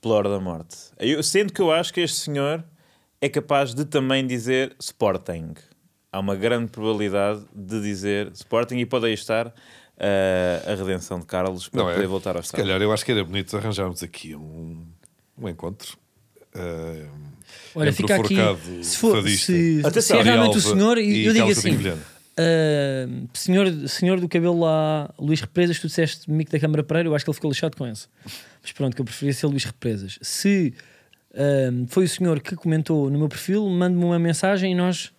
[0.00, 0.76] pela hora da morte.
[0.98, 2.64] Eu, sendo que eu acho que este senhor
[3.20, 5.54] é capaz de também dizer Sporting.
[6.10, 9.52] Há uma grande probabilidade de dizer Sporting e pode aí estar
[9.98, 11.94] eh, a redenção de Carlos para Não é?
[11.94, 12.64] poder voltar ao Se estádio.
[12.66, 14.84] calhar eu acho que era bonito arranjarmos aqui um,
[15.38, 15.96] um encontro.
[16.54, 17.08] ah,
[17.74, 18.84] Olha, entre fica o aqui.
[18.84, 21.78] Se, for, se, se é realmente o senhor, e eu digo assim.
[22.42, 27.14] Uh, senhor, senhor do cabelo lá, Luís Represas, tu disseste mico da Câmara Pereira, eu
[27.14, 28.08] acho que ele ficou lixado com essa.
[28.62, 30.18] Mas pronto, que eu preferia ser Luís Represas.
[30.22, 30.74] Se
[31.72, 35.12] um, foi o senhor que comentou no meu perfil, mande-me uma mensagem e nós,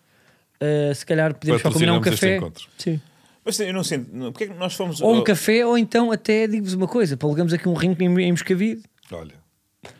[0.61, 2.39] uh, se calhar, podemos combinar um café.
[2.77, 2.99] Sim.
[3.45, 4.09] Mas eu não sinto.
[4.13, 5.01] não- Porque é que nós fomos.
[5.01, 8.31] Ou um café, ou então até digo-vos uma coisa: palgamos aqui um ringue em, em
[8.31, 9.33] Moscavide, Olha,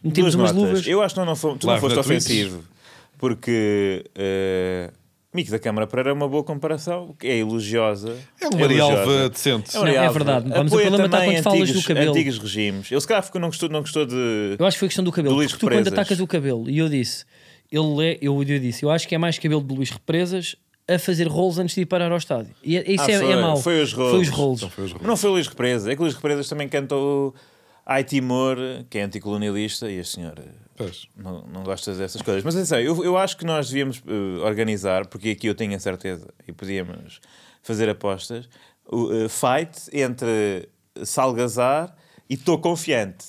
[0.02, 0.70] metemos umas notas.
[0.70, 0.88] luvas.
[0.88, 2.64] Eu acho que não, não fomos, tu não foste ofensivo.
[3.18, 4.06] Porque.
[4.16, 4.90] eh,
[5.34, 8.16] Mico da Câmara Pereira é uma boa comparação, é elogiosa.
[8.40, 9.30] é um Marialva elogiosa.
[9.30, 9.76] decente.
[9.76, 10.50] É, Não, é verdade.
[10.50, 12.12] Vamos Apoia parlamentar também quando falas antigos, do cabelo.
[12.12, 12.92] Antigos regimes.
[12.92, 14.56] Ele se calhar ficou- não gostou, não gostou de.
[14.60, 15.34] Eu acho que foi questão do cabelo.
[15.34, 17.26] Do Luís porque tu, quando atacas o cabelo, e eu disse,
[17.72, 20.56] ele é, eu, eu disse, eu acho que é mais cabelo de Luís Represas
[20.88, 22.54] a fazer rolos antes de ir parar ao estádio.
[22.64, 23.58] E é- isso Ah, é, foi, é mau.
[23.58, 24.12] foi os rolos.
[24.12, 24.62] Foi os rolos.
[24.94, 25.88] Então não foi o Luís Represas.
[25.88, 27.34] É que o Luís Represas também cantou
[27.86, 28.58] Ai Timor,
[28.90, 30.36] que é anticolonialista, e este senhor.
[30.76, 31.08] Pois.
[31.16, 32.44] não, não gosta dessas coisas.
[32.44, 35.80] Mas atenção, eu, eu acho que nós devíamos eh, organizar, porque aqui eu tenho a
[35.80, 37.20] certeza e podíamos
[37.62, 38.50] fazer apostas,
[38.92, 40.68] o eh, fight entre
[41.04, 41.94] Salgazar
[42.30, 43.26] e Estou Confiante.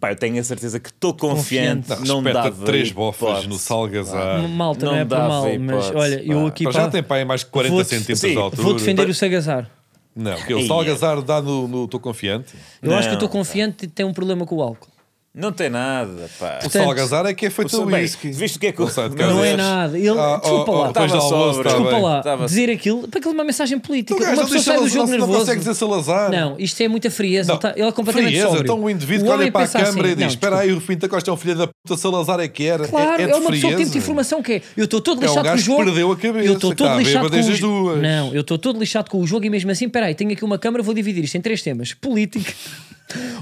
[0.00, 2.08] Pá, eu tenho a certeza que estou confiante, Confiante.
[2.08, 3.20] Não, não, dava três hipótese.
[3.24, 4.48] bofas no Salgazar.
[4.48, 6.46] Malta, não, Não é por mal, mas olha, eu pá.
[6.48, 8.62] aqui Pá, já pá, tem aí mais de 40 Vou-te- centímetros de altura.
[8.62, 9.68] vou defender o Sagazar.
[10.14, 10.68] Não, porque o Eia.
[10.68, 12.54] Salgazar dá no Estou Confiante.
[12.80, 14.88] Eu acho que eu Não, estou confiante e tem um problema com o álcool.
[15.34, 16.58] Não tem nada, pá.
[16.66, 18.30] O Salgazar é que é feito o- whisky.
[18.32, 19.14] viste o que é que Não o-.
[19.16, 19.56] Não é Deus.
[19.56, 19.96] nada.
[19.98, 21.48] Ele, Ah, desculpa oh, lá, oh, Estava almoço, sobre.
[21.58, 22.02] está desculpa bem.
[22.02, 24.14] lá, Estava- dizer aquilo, para aquilo é uma mensagem política.
[24.24, 25.38] Uma não pessoa sai do jogo se não nervoso.
[25.38, 26.30] consegue dizer Salazar.
[26.32, 27.48] Não, isto é muita frieza.
[27.48, 28.62] Não, Ele, tá- ele é completamente frieza, sóbrio.
[28.64, 30.58] então o indivíduo que O olha para a pensa câmara assim, e diz: não, Espera
[30.58, 32.88] aí, o Pinta Costa é um filho da puta Salazar é que era.
[32.88, 34.62] Claro, é, é, é uma pessoa que tem informação que é.
[34.76, 35.84] Eu estou todo É lixado com o jogo.
[35.84, 37.96] perdeu a cabeça, Eu estou todo a lixado com o jogo.
[37.96, 40.58] Não, eu estou todo lixado com o jogo e mesmo assim, peraí, tenho aqui uma
[40.58, 42.52] câmara, vou dividir isto em três temas: política,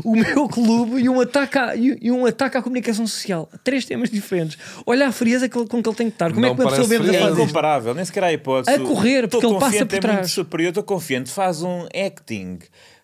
[0.05, 3.49] o meu clube e um ataque à, e um ataque à comunicação social.
[3.65, 4.59] Três temas diferentes.
[4.87, 6.29] Olha a frieza que com que ele tem que estar.
[6.31, 7.17] Como Não é que uma pessoa frieza.
[7.17, 8.77] É incomparável, nem sequer há hipótese.
[8.77, 10.17] A correr, Estou porque ele passa confiante, por é trás.
[10.19, 12.59] muito superior, estou confiante, faz um acting.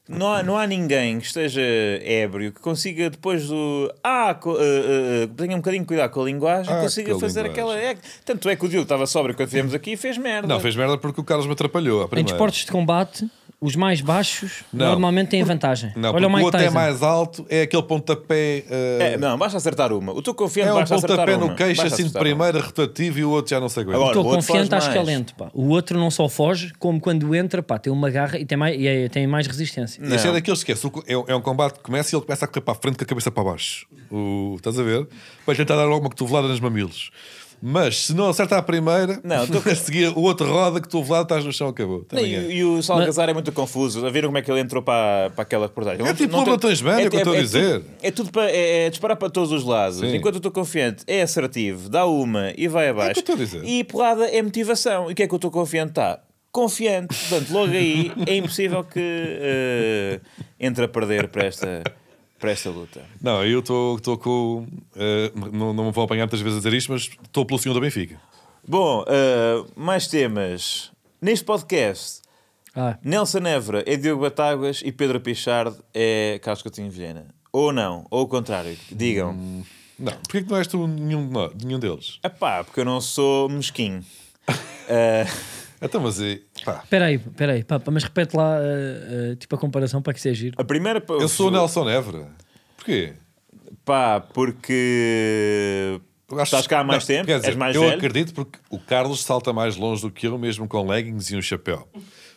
[0.08, 3.92] Não há, não há ninguém que esteja ébrio que consiga, depois do.
[4.02, 7.42] Ah, co- eh, eh, tenha um bocadinho de cuidado com a linguagem, Ah, consiga fazer
[7.44, 7.70] linguagem.
[7.72, 7.90] aquela.
[7.92, 8.02] act.
[8.24, 10.48] Tanto é que o Diogo estava sóbrio quando viemos aqui e fez merda.
[10.48, 12.08] Não, fez merda porque o Carlos me atrapalhou.
[12.16, 13.26] Em desportos de combate,
[13.60, 14.86] os mais baixos Não.
[14.86, 15.92] normalmente têm vantagem.
[15.94, 16.74] Não, Olha porque o o Mike é Tyson.
[16.74, 18.64] mais alto, é aquele pontapé.
[18.68, 20.12] eh, É, não, basta acertar uma.
[20.12, 21.46] O estou confiante, é um basta acertar pontapé uma.
[21.46, 23.98] no queixo, assim de primeira, rotativo e o outro já não se aguenta.
[23.98, 25.06] Agora, o outro confiante, acho que é mais.
[25.16, 25.34] lento.
[25.36, 25.48] Pá.
[25.54, 28.76] O outro não só foge, como quando entra, pá, tem uma garra e tem mais,
[28.80, 29.91] e é- tem mais resistência.
[30.00, 30.32] Este é Não.
[30.34, 30.92] daqueles que esquece.
[31.06, 33.04] É, é um combate que começa e ele começa a correr para a frente com
[33.04, 33.86] a cabeça para baixo.
[34.10, 35.06] O, estás a ver?
[35.44, 37.10] Para tentar dar logo uma cotovelada nos mamilos.
[37.64, 40.98] Mas se não acerta a primeira, Não, tô- a seguir o outro roda que tu
[41.08, 41.98] lado estás no chão, acabou.
[41.98, 42.40] Não, Também é.
[42.48, 44.04] e, e o Salgazar é muito confuso.
[44.04, 46.04] A ver como é que ele entrou para, para aquela reportagem.
[46.04, 47.78] É tipo o Batansman, é o que eu estou a dizer.
[47.80, 49.98] Tudo, é tudo para é, é disparar para todos os lados.
[50.00, 50.12] Sim.
[50.16, 53.20] Enquanto eu estou confiante, é assertivo, dá uma e vai abaixo.
[53.20, 53.64] É que eu estou a dizer.
[53.64, 55.08] E porrada é motivação.
[55.08, 55.90] E o que é que eu estou confiante?
[55.90, 56.18] Está
[56.52, 57.14] confiante.
[57.28, 60.20] Portanto, logo aí é impossível que eh,
[60.60, 61.82] entre a perder para esta,
[62.38, 63.00] para esta luta.
[63.20, 64.66] Não, eu estou estou com.
[64.94, 67.74] eh, não, não me vou apanhar muitas vezes a dizer isto, mas estou pelo senhor
[67.74, 68.20] da Benfica.
[68.66, 70.92] Bom, eh, mais temas.
[71.20, 72.20] Neste podcast,
[72.74, 77.26] Ah, Nelson Évora é Diogo Batáguas e Pedro Pichard é Carlos Coutinho Vilhena.
[77.52, 78.76] Ou não, ou o contrário.
[78.90, 79.34] Digam.
[79.98, 81.30] Não, porquê que não és tu nenhum,
[81.62, 82.18] nenhum deles?
[82.24, 84.04] Epá, porque eu não sou mesquinho.
[84.88, 85.24] Eh,
[85.82, 89.36] Então, mas e, pá, espera aí, espera aí, pá, pá, mas repete lá eh, eh,
[89.36, 90.54] tipo a comparação para que seja giro.
[90.56, 91.02] a primeira...
[91.08, 92.28] eu sou o Nelson Évora.
[92.76, 93.14] Porquê?
[93.84, 96.00] Pá, porque...
[96.30, 97.26] Eu acho- Estás cá há mais não, tempo?
[97.26, 97.94] dizer, És mais eu velho?
[97.96, 101.42] acredito porque o Carlos salta mais longe do que eu, mesmo com leggings e um
[101.42, 101.86] chapéu.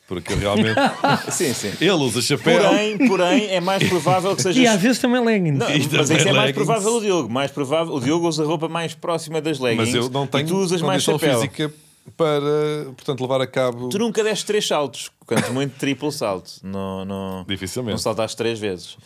[0.07, 0.75] Porque eu realmente.
[1.31, 1.71] Sim, sim.
[1.81, 2.59] ele usa chapéu.
[2.61, 4.61] Porém, porém, é mais provável que seja...
[4.61, 5.57] E às vezes também leggings.
[5.57, 6.53] Não, mas também isso é mais leggings.
[6.53, 7.29] provável o Diogo.
[7.29, 9.93] Mais provável, o Diogo usa a roupa mais próxima das leggings.
[9.93, 11.35] mas eu não tenho e tu usas mais chapéu.
[11.39, 11.71] física
[12.15, 13.89] para, portanto, levar a cabo.
[13.89, 16.59] Tu nunca deste três saltos, quanto muito triplo salto.
[16.63, 17.91] Não, não, Dificilmente.
[17.91, 18.97] não saltaste três vezes.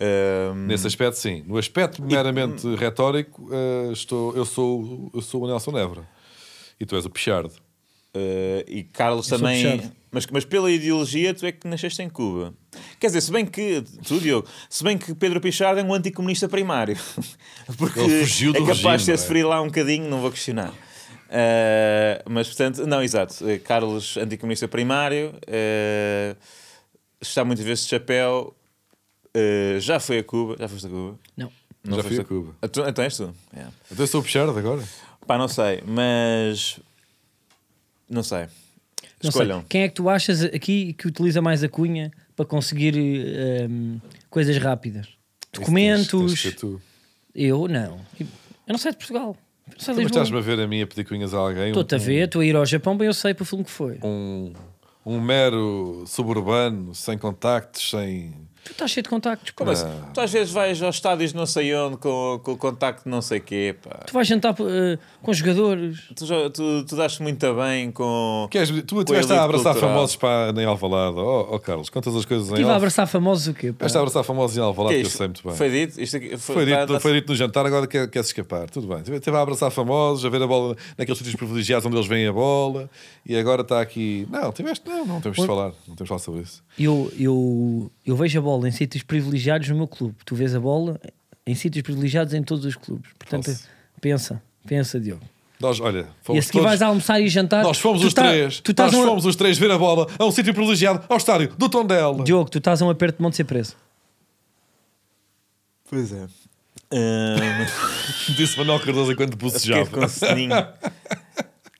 [0.00, 1.44] Ahm, Nesse aspecto, sim.
[1.46, 6.08] No aspecto meramente retórico, eh, estou, eu, sou, eu sou o Nelson Évora.
[6.78, 7.50] E tu és o Pichard.
[8.16, 9.92] Uh, e Carlos Eu também.
[10.10, 12.54] Mas, mas pela ideologia, tu é que nasceste em Cuba.
[13.00, 13.82] Quer dizer, se bem que.
[14.06, 16.96] Tu, Diogo, se bem que Pedro Pichard é um anticomunista primário.
[17.76, 19.16] Porque Ele fugiu do é capaz regime, de ter é?
[19.16, 20.72] sofrido lá um bocadinho, não vou questionar.
[21.34, 23.44] Uh, mas portanto, não, exato.
[23.44, 26.36] Uh, Carlos, anticomunista primário, uh,
[27.20, 28.54] está muitas vezes de chapéu.
[29.36, 30.56] uh, já foi a Cuba.
[30.58, 31.18] Já foste a Cuba?
[31.36, 31.50] Não.
[31.82, 32.56] Não Já foste fui a Cuba.
[32.62, 33.34] Então, então és tu?
[33.52, 33.72] Yeah.
[33.90, 34.82] Então sou o Pichard agora.
[35.26, 36.78] Pá, não sei, mas.
[38.08, 38.42] Não sei.
[38.42, 38.48] Não
[39.22, 39.28] sei.
[39.30, 39.64] Escolham.
[39.68, 43.98] Quem é que tu achas aqui que utiliza mais a cunha para conseguir ehm,
[44.30, 45.08] coisas rápidas?
[45.52, 46.08] Documentos.
[46.10, 46.80] Tens- tens que ser tu.
[47.34, 48.00] Eu não.
[48.20, 48.26] Eu
[48.68, 49.36] não sei de Portugal.
[49.66, 51.68] De Mas estás-me a ver a mim a pedir cunhas a alguém?
[51.68, 53.70] Estou-te a ver, estou a ir ao Japão, bem eu sei para o filme que
[53.70, 53.98] foi.
[54.02, 54.52] Um,
[55.06, 58.43] um mero suburbano, sem contactos, sem.
[58.64, 59.50] Tu estás cheio de contactos.
[59.50, 59.84] Como assim?
[60.14, 63.20] Tu às vezes vais aos estádios não sei onde com, com o contacto de não
[63.20, 63.98] sei quê, pá.
[64.06, 65.98] Tu vais jantar eh, com jogadores.
[66.16, 68.48] Tu, tu, tu dás-te muito bem com.
[68.50, 69.94] Queres, tu a estiveste elite a abraçar cultural.
[69.94, 71.16] famosos para, em Alvalade.
[71.18, 72.78] Oh, oh, Carlos, quantas as coisas em Estive a Alvalade.
[72.84, 73.66] abraçar famosos o quê?
[73.66, 73.70] pá?
[73.86, 75.18] Estiveste a abraçar famosos em Alvalade, Que é que eu isto?
[75.18, 75.56] sei muito bem.
[75.56, 76.00] Foi dito?
[76.00, 78.70] Isto aqui, foi, Foi dito, tá- foi dito no jantar, agora quer, quer se escapar.
[78.70, 78.98] Tudo bem.
[79.14, 82.32] Esteve a abraçar famosos, a ver a bola naqueles sítios privilegiados onde eles veem a
[82.32, 82.88] bola
[83.26, 84.26] e agora está aqui.
[84.30, 85.72] Não, tiveste, não, não temos de falar.
[85.86, 86.62] Não temos de falar sobre isso.
[86.78, 90.14] Eu, eu, eu vejo a bola em sítios privilegiados no meu clube.
[90.24, 91.00] Tu vês a bola
[91.46, 93.10] em sítios privilegiados em todos os clubes.
[93.18, 93.68] Portanto, Posso?
[94.00, 95.22] pensa, pensa, Diogo.
[95.60, 97.62] Nós, olha, E fomos a seguir todos- vais almoçar e jantar.
[97.62, 98.60] Nós fomos tu os tá- três.
[98.60, 101.04] Tu estás nós a um, fomos os três ver a bola a um sítio privilegiado,
[101.08, 102.22] ao estádio do Tondela.
[102.24, 103.76] Diogo, tu estás a um aperto de mão de ser preso.
[105.88, 106.26] Pois é.
[106.92, 107.66] Ahm,
[108.36, 109.86] Disse Manuel Cardoso enquanto bucejava.
[109.90, 110.52] com soninho.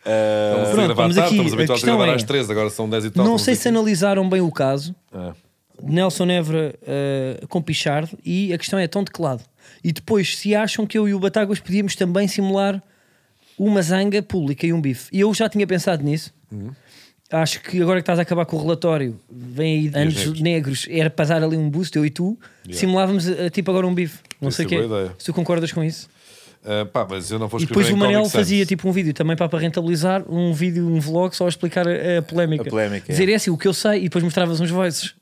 [0.06, 2.88] Estamos a Pronto, gravar tarde, estamos A habituados a gravar é- às três, agora são
[2.90, 3.24] 10 e tal.
[3.24, 3.76] não sei se aqui.
[3.76, 4.94] analisaram bem o caso.
[5.12, 5.32] É.
[5.86, 9.42] Nelson Évora eh, com Pichard e a questão é tão teclado.
[9.82, 12.82] E depois, se acham que eu e o Batáguas podíamos também simular
[13.58, 15.08] uma zanga pública e um bife.
[15.12, 16.32] E eu já tinha pensado nisso.
[16.50, 16.70] Uhum.
[17.30, 20.86] Acho que agora que estás a acabar com o relatório, vem aí anos negros?
[20.88, 22.38] era para dar ali um boost, eu e tu,
[22.70, 24.18] simulávamos eh, tipo agora um bife.
[24.40, 24.76] Não sei é o quê.
[24.76, 25.14] boa ideia.
[25.18, 26.08] Se tu concordas com isso.
[26.64, 28.32] Ah, pá, mas eu não vou E depois o Manel Sans.
[28.32, 31.86] fazia tipo um vídeo também para, para rentabilizar, um vídeo, um vlog só a explicar
[31.86, 32.62] a, a polémica.
[32.62, 33.32] A polémica, Dizer é.
[33.32, 35.14] é assim, o que eu sei e depois mostravas uns voices.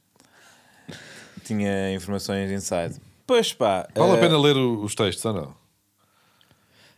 [1.44, 3.00] Tinha informações inside.
[3.26, 3.88] Pois pá.
[3.94, 5.54] Vale a eh, pena ler o- os textos, ou não?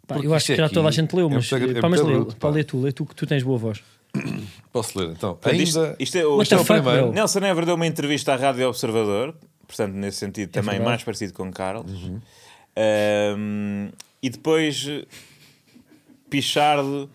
[0.06, 1.80] Pá, eu acho que é já aqui toda a gente leu, é mas, muito- é
[1.80, 2.54] pá, mas muito lê, bruto, pá, pá.
[2.54, 3.82] lê tu, lê tu que tu tens boa voz.
[4.72, 5.30] Posso ler então?
[5.34, 5.96] portanto, Ainda.
[5.98, 7.10] isto é o, isto é o fuck, primeiro.
[7.12, 9.34] Nelson Évora deu uma entrevista à Rádio Observador,
[9.66, 10.88] portanto, nesse sentido, também verdade.
[10.88, 11.90] mais parecido com Carlos.
[12.04, 12.20] Uhum.
[12.76, 13.88] Ahm,
[14.22, 14.86] e depois
[16.30, 17.08] Pichardo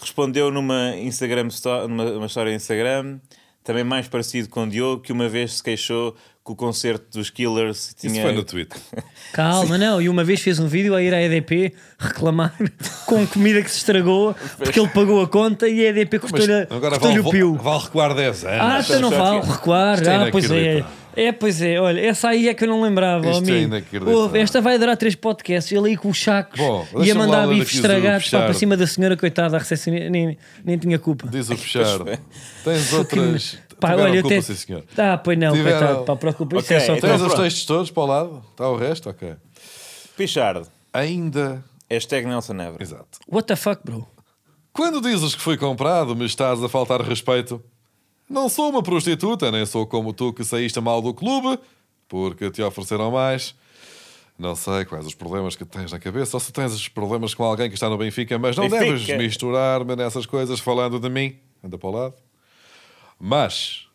[0.00, 1.48] respondeu numa Instagram
[1.88, 3.18] numa uma história Instagram,
[3.64, 6.14] também mais parecido com Diogo, que uma vez se queixou
[6.48, 8.12] que o concerto dos Killers tinha.
[8.12, 8.80] Isso foi no Twitter.
[9.34, 10.00] Calma, não.
[10.00, 12.56] E uma vez fez um vídeo a ir à EDP reclamar
[13.04, 16.66] com comida que se estragou porque ele pagou a conta e a EDP cortou-lhe
[16.98, 17.54] vale, o pio.
[17.56, 18.60] vale recuar 10 anos.
[18.60, 19.96] Ah, então não vale recuar.
[19.96, 20.84] Isto é Ah, pois é.
[21.14, 21.80] É, pois é.
[21.80, 24.10] Olha, essa aí é que eu não lembrava, Isto é amigo.
[24.10, 25.70] Ouve, esta vai durar três podcasts.
[25.72, 29.16] Ele aí com os sacos Bom, ia mandar o estragados pá, para cima da senhora,
[29.16, 31.26] coitada, a recepcionista, nem, nem tinha culpa.
[31.28, 32.06] Diz o Pichardo.
[32.64, 33.58] Tens outras.
[33.80, 34.42] Pá, Tiveram olha, eu culpa, até.
[34.42, 34.84] sim, senhor.
[34.96, 36.56] Ah, pois não, Tiveram- coitado, pá, preocupa.
[36.58, 37.32] Isso é só então Tens pronto.
[37.34, 38.44] os textos todos para o lado?
[38.50, 39.08] Está o resto?
[39.10, 39.34] Ok.
[40.16, 40.66] Pichardo.
[40.92, 42.82] Ainda Hashtag Nelson Évora.
[42.82, 43.18] Exato.
[43.30, 44.06] What the fuck, bro?
[44.72, 47.62] Quando dizes que fui comprado, me estás a faltar respeito.
[48.28, 51.58] Não sou uma prostituta, nem sou como tu que saíste mal do clube,
[52.08, 53.54] porque te ofereceram mais.
[54.38, 57.42] Não sei quais os problemas que tens na cabeça, ou se tens os problemas com
[57.42, 58.84] alguém que está no Benfica, mas não Benfica.
[58.92, 61.36] deves misturar-me nessas coisas falando de mim.
[61.64, 62.14] Anda para o lado.
[63.18, 63.86] Mas,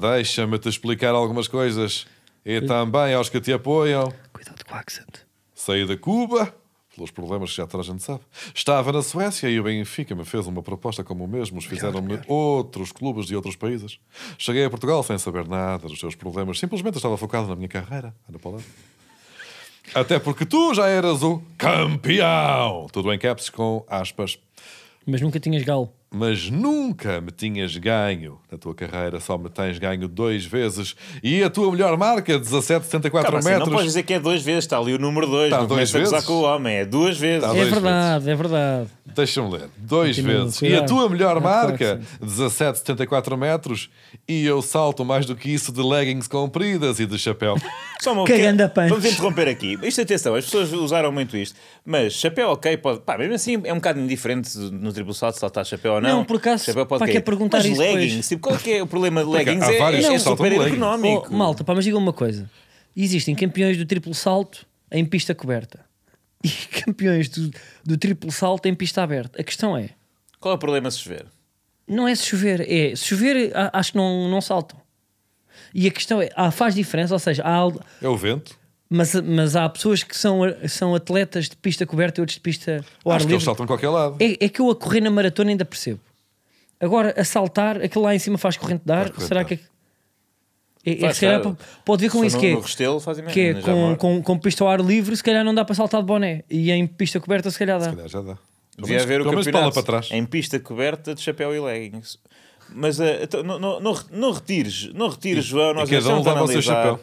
[0.00, 2.06] deixa-me te explicar algumas coisas.
[2.44, 4.12] E também aos que te apoiam.
[4.32, 5.18] Cuidado com o accent.
[5.54, 6.52] Saí da Cuba,
[6.94, 8.20] pelos problemas que já toda a gente sabe.
[8.54, 12.90] Estava na Suécia e o Benfica me fez uma proposta como o mesmo fizeram-me outros
[12.90, 13.98] clubes de outros países.
[14.36, 16.58] Cheguei a Portugal sem saber nada dos seus problemas.
[16.58, 18.14] Simplesmente estava focado na minha carreira.
[18.28, 18.58] Anda para lá.
[19.94, 22.88] Até porque tu já eras o campeão.
[22.92, 24.38] Tudo em caps com aspas.
[25.06, 25.92] Mas nunca tinhas galo.
[26.12, 28.38] Mas nunca me tinhas ganho.
[28.50, 30.94] Na tua carreira só me tens ganho dois vezes.
[31.22, 33.68] E a tua melhor marca, 17,74 Calma, assim, não metros.
[33.70, 35.44] podes dizer que é duas vezes, está ali o número dois.
[35.46, 36.24] Está não duas vezes?
[36.24, 37.42] com o homem, é duas vezes.
[37.42, 38.88] Está É verdade, é verdade.
[39.06, 39.68] Deixa-me ler.
[39.78, 40.58] Dois Continua, vezes.
[40.58, 40.80] cuidado.
[40.80, 43.90] E a tua melhor marca, o 17,74 metros.
[44.28, 47.56] E eu salto mais do que isso de leggings compridas e de chapéu.
[48.00, 48.88] Só uma Cagando punch.
[48.88, 49.78] Vamos interromper aqui.
[49.82, 51.58] Isto, atenção, as pessoas usaram muito isto.
[51.84, 53.00] Mas chapéu, ok, pode.
[53.00, 56.18] Pá, mesmo assim é um bocado indiferente no triplo salto saltar chapéu ou não.
[56.18, 57.14] Não, por acaso, chapéu pode pá, cair.
[57.14, 58.28] quer perguntar Mas isso leggings, depois.
[58.28, 59.62] tipo, qual é, que é o problema de leggings?
[59.68, 60.72] há É, vários é que saltam super leggings.
[60.76, 61.28] económico.
[61.30, 62.50] Oh, malta, pá, mas diga uma coisa:
[62.96, 65.80] existem campeões do triplo salto em pista coberta
[66.44, 66.48] e
[66.84, 67.50] campeões do,
[67.84, 69.40] do triplo salto em pista aberta.
[69.40, 69.90] A questão é:
[70.40, 71.26] Qual é o problema se chover?
[71.88, 74.80] não é se chover, é se chover, a- acho que não, não saltam.
[75.74, 77.60] E a questão é: há, faz diferença, ou seja, há,
[78.00, 78.56] É o vento.
[78.92, 82.84] Mas, mas há pessoas que são, são atletas de pista coberta e outros de pista
[83.04, 83.44] ao ar Acho que eles livre.
[83.44, 84.16] saltam de qualquer lado.
[84.20, 86.00] É, é que eu a correr na maratona ainda percebo.
[86.78, 89.10] Agora, a saltar, aquilo lá em cima faz corrente de ar.
[89.10, 89.54] corrente Será que.
[90.84, 91.56] É, é, Faz, se calhar claro.
[91.84, 94.38] pode ver com isso for que é, no Restelo fazem que é com, com, com
[94.38, 96.42] pista ao ar livre, se calhar não dá para saltar de boné.
[96.50, 97.84] E em pista coberta, se calhar dá.
[97.84, 98.36] Se calhar já dá.
[98.76, 100.10] Devia haver o campeonato para trás.
[100.10, 102.18] em pista coberta de chapéu e leggings.
[102.74, 105.74] Mas eh, então, não, não, não, não retires, não retires, João.
[105.74, 107.00] Nós cada um estamos a leva o seu chapéu.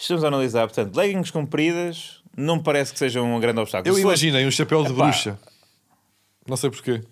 [0.00, 3.90] Estamos a analisar, portanto, leggings compridas não me parece que seja um grande obstáculo.
[3.92, 5.04] Eu Se imaginei um chapéu de Epá.
[5.04, 5.38] bruxa.
[6.48, 7.02] Não sei porquê.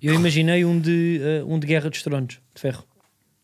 [0.00, 2.84] Eu imaginei um de, eh, um de Guerra dos Tronos, de ferro.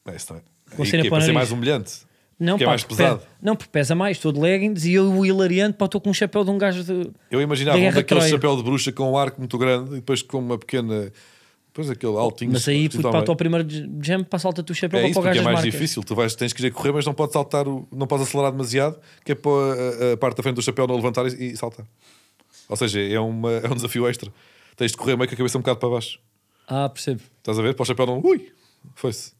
[0.07, 0.43] É, isso também.
[0.77, 1.93] Com E cena que é para ser mais humilhante.
[2.39, 3.19] Não, é pá, mais porque pesado.
[3.21, 6.11] pesa- não, porque pesa mais, estou de leggings e eu, o hilariante, pá, estou com
[6.11, 7.11] um chapéu de um gajo de.
[7.31, 8.31] Eu imaginava Da um de daquele Troia.
[8.35, 11.13] chapéu de bruxa com um arco muito grande e depois com uma pequena.
[11.73, 12.53] Depois aquele altinho.
[12.53, 12.87] Mas aí, meio.
[12.97, 13.67] estou ao primeiro
[14.03, 15.73] jam, pá, salta-te o chapéu É para o gajo porque é mais marcas.
[15.73, 16.03] difícil.
[16.05, 19.01] Tu vais, tens que querer correr, mas não podes saltar, o, não podes acelerar demasiado,
[19.25, 21.87] que é para a, a parte da frente do chapéu não levantar e, e saltar.
[22.69, 24.31] Ou seja, é, uma, é um desafio extra.
[24.77, 26.19] Tens de correr meio com a cabeça um bocado para baixo.
[26.69, 27.23] Ah, percebo.
[27.39, 27.75] Estás a ver?
[27.75, 28.21] Para o chapéu não.
[28.23, 28.53] Ui!
[28.95, 29.33] Foi-se.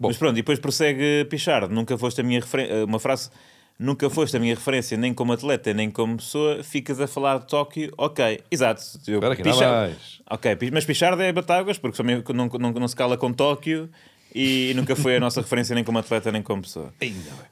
[0.00, 0.08] Bom.
[0.08, 1.74] Mas pronto, e depois prossegue Pichard.
[1.74, 2.84] Nunca foste a minha referência.
[2.86, 3.30] Uma frase.
[3.78, 6.64] Nunca foste a minha referência nem como atleta nem como pessoa.
[6.64, 7.92] Ficas a falar de Tóquio.
[7.96, 8.82] Ok, exato.
[9.06, 10.20] Eu, Espera que mais.
[10.28, 13.88] Ok, mas Pichard é batáguas porque também não, não, não se cala com Tóquio
[14.34, 16.92] e nunca foi a nossa referência nem como atleta nem como pessoa.
[17.00, 17.46] Ainda bem.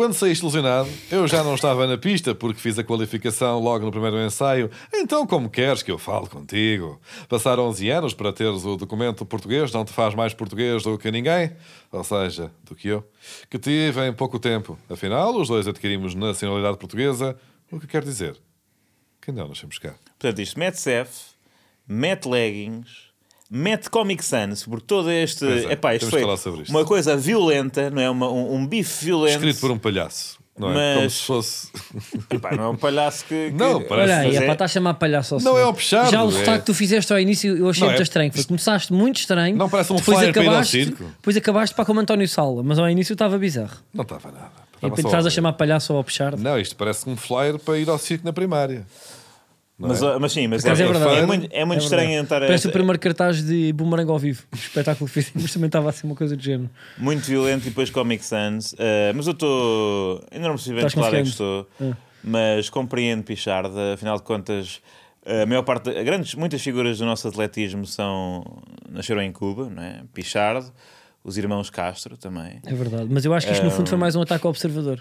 [0.00, 3.90] Quando saíste lesionado, eu já não estava na pista porque fiz a qualificação logo no
[3.90, 4.70] primeiro ensaio.
[4.94, 6.98] Então, como queres que eu fale contigo?
[7.28, 11.10] Passar 11 anos para teres o documento português não te faz mais português do que
[11.10, 11.52] ninguém?
[11.92, 13.06] Ou seja, do que eu.
[13.50, 14.78] Que tive em pouco tempo.
[14.88, 17.36] Afinal, os dois adquirimos nacionalidade portuguesa,
[17.70, 18.38] o que quer dizer
[19.20, 19.96] que não nascemos cá.
[20.18, 21.10] Portanto, isto mete CEF,
[21.86, 23.09] mete leggings,
[23.50, 25.44] mete Comic Sans, porque todo este.
[25.44, 26.22] É, epá, isto foi
[26.68, 28.08] uma coisa violenta, não é?
[28.10, 29.34] Uma, um, um bife violento.
[29.36, 30.74] Escrito por um palhaço, não é?
[30.74, 31.68] Mas- Como se fosse.
[32.30, 33.50] Epá, não é um palhaço que.
[33.50, 35.74] que- Não, parece- Olha aí, é é- estar a chamar palhaço ao Não é ao
[35.74, 38.02] Pichardo, Já o é- sotaque que tu fizeste ao início eu achei Não, muito é-
[38.02, 38.32] estranho.
[38.32, 39.56] Foi, começaste muito estranho.
[39.56, 41.04] Não, parece um depois flyer para ir ao acabaste, circo.
[41.04, 43.76] Depois acabaste para como António Sala, mas ao início estava bizarro.
[43.92, 44.50] Não estava nada.
[44.82, 46.40] E Estava depois estás a chamar palhaço ao Pichardo.
[46.42, 48.86] Não, isto parece um flyer para ir ao circo na primária.
[49.88, 50.18] Mas, é?
[50.18, 51.14] mas sim, mas é, é verdade.
[51.20, 54.42] é muito, é muito É estranho a- Parece o primeiro cartaz de Boomerang ao vivo.
[54.52, 56.68] O espetáculo que fizemos também estava assim uma coisa do género.
[56.98, 58.72] muito violento e depois Comic Sans.
[58.74, 58.76] Uh,
[59.14, 60.22] mas eu estou.
[60.30, 61.66] Ainda não percebi bem de lado é que estou.
[62.22, 63.70] Mas compreendo Pichard.
[63.94, 64.80] Afinal de contas,
[65.24, 65.90] a maior parte.
[65.90, 68.44] A grandes, muitas figuras do nosso atletismo são,
[68.88, 70.02] nasceram em Cuba, não é?
[70.12, 70.70] Pichard,
[71.24, 72.60] os irmãos Castro também.
[72.66, 73.06] É verdade.
[73.10, 75.00] Mas eu acho que isto no fundo foi mais um ataque ao observador.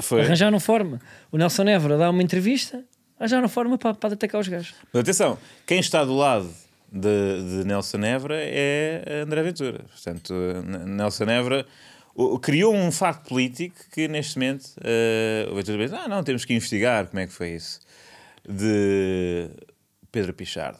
[0.00, 0.22] Foi.
[0.22, 0.98] Arranjaram forma.
[1.30, 2.82] O Nelson Évora dá uma entrevista,
[3.20, 4.74] arranjaram forma para, para atacar os gajos.
[4.92, 6.50] Mas atenção, quem está do lado
[6.90, 9.84] de, de Nelson Évora é André Ventura.
[9.90, 10.34] Portanto,
[10.86, 11.66] Nelson Évora
[12.42, 16.52] criou um facto político que neste momento uh, o Ventura diz: ah, não, temos que
[16.54, 17.78] investigar como é que foi isso.
[18.48, 19.48] De
[20.10, 20.78] Pedro Pichardo.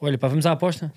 [0.00, 0.92] Olha, pá, vamos à aposta?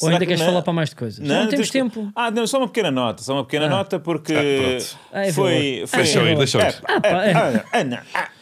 [0.00, 1.26] Ou Será ainda que queres não- falar para mais de coisas?
[1.26, 2.12] Já não, temos tempo.
[2.14, 3.68] Ah, não, só uma pequena nota, só uma pequena Ah.
[3.68, 4.98] nota porque Ah, pronto.
[5.12, 8.37] Ah, é foi, foi, Deixa eu ir, Ah, deixa eu ir.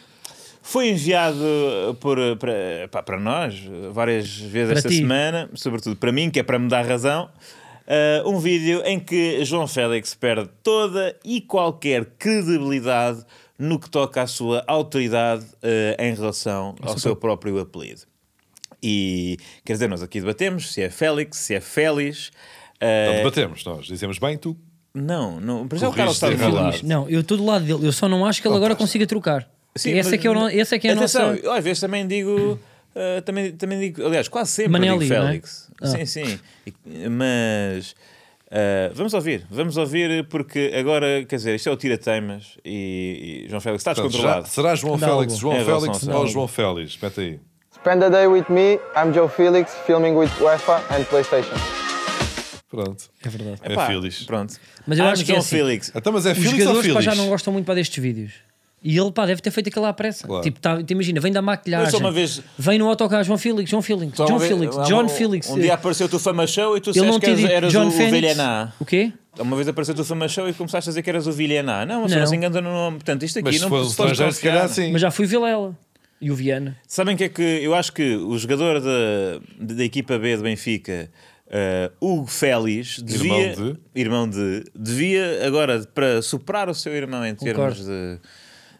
[0.69, 3.55] Foi enviado por, para, pá, para nós
[3.93, 4.97] várias vezes Para esta ti.
[4.97, 7.29] semana, sobretudo para mim, que é para me dar razão.
[7.87, 13.23] uh, um vídeo em que João Félix perde toda e qualquer credibilidade
[13.57, 18.01] no que toca à sua autoridade uh, em relação ao seu próprio apelido.
[18.83, 22.29] E quer dizer, nós aqui debatemos se é Félix, se é Félix.
[22.79, 24.55] Não uh, debatemos, nós dizemos bem, tu.
[24.93, 26.79] não, não, para já o Carlos está do lado.
[26.83, 27.87] Não, eu estou do lado dele.
[27.87, 29.49] Eu só não acho que ele agora consiga trocar.
[29.77, 31.39] Sim, esse, é mas- que é o, no- esse é que é a Atenção, nossa.
[31.45, 32.59] eu às vezes também digo.
[32.95, 35.27] uh, também, também digo, aliás, quase sempre Manelli, digo não é?
[35.27, 35.71] Félix.
[35.81, 35.87] Ah.
[35.87, 36.39] Sim, sim.
[36.65, 42.57] E- Mas uh, vamos ouvir, vamos ouvir, porque agora, quer dizer, isto é o tira-teimas
[42.65, 44.47] e, e João Félix está descontrolado.
[44.47, 45.41] será João Dá Félix, algo.
[45.41, 46.31] João relação Félix ou Félix.
[46.33, 46.97] João Félix?
[47.01, 47.39] Mete aí.
[47.75, 48.79] Spend a day with me.
[48.95, 51.53] I'm Joe Felix, filming with UEFA and PlayStation.
[52.69, 53.05] Pronto.
[53.23, 53.61] É verdade.
[53.63, 54.23] É Félix.
[54.23, 54.55] Pronto.
[54.85, 55.55] Mas eu Ah, acho que é João assim.
[55.57, 55.91] Félix.
[55.95, 57.05] Então, mas é Os Félix ou jogadores Félix?
[57.05, 58.33] já não gostam muito pá, destes vídeos.
[58.89, 60.25] E ele pá, deve ter feito aquela à pressa.
[60.25, 60.41] Claro.
[60.41, 61.99] Tipo, tá, te imagina, vem da maquilhagem.
[61.99, 65.03] uma vez- Vem no autocarro, João Felix, João Felix, uma John vez- Felix, um- John
[65.03, 65.49] um- Felix.
[65.49, 68.11] Um dia apareceu o Fama Show e tu disseste que eras, eras John o Félix.
[68.13, 68.73] Vilhena.
[68.79, 69.11] O quê?
[69.37, 71.85] Uma vez apareceu o Fama Show e começaste a dizer que eras o Vilhena.
[71.85, 72.25] Não, mas Não.
[72.27, 72.95] se engana no nome.
[72.97, 74.91] Portanto, isto aqui Mas não for se podes se calhar sim.
[74.93, 75.77] Mas já fui Vilela
[76.21, 76.77] e o Viana.
[76.87, 81.09] Sabem que é que eu acho que o jogador da, da equipa B de Benfica,
[81.47, 83.79] uh, Hugo Félix, devia, Irmão de?
[84.01, 87.83] irmão de, devia agora, para superar o seu irmão em termos Concordo.
[87.83, 88.19] de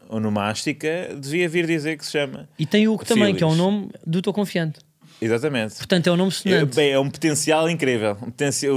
[0.09, 2.47] onomástica, devia vir dizer que se chama.
[2.57, 4.79] E tem o Hugo também, que é um nome do Estou Confiante.
[5.19, 5.77] Exatamente.
[5.77, 6.75] Portanto, é um nome É, sonante.
[6.75, 8.11] bem, é um potencial incrível.
[8.21, 8.75] Um potencial,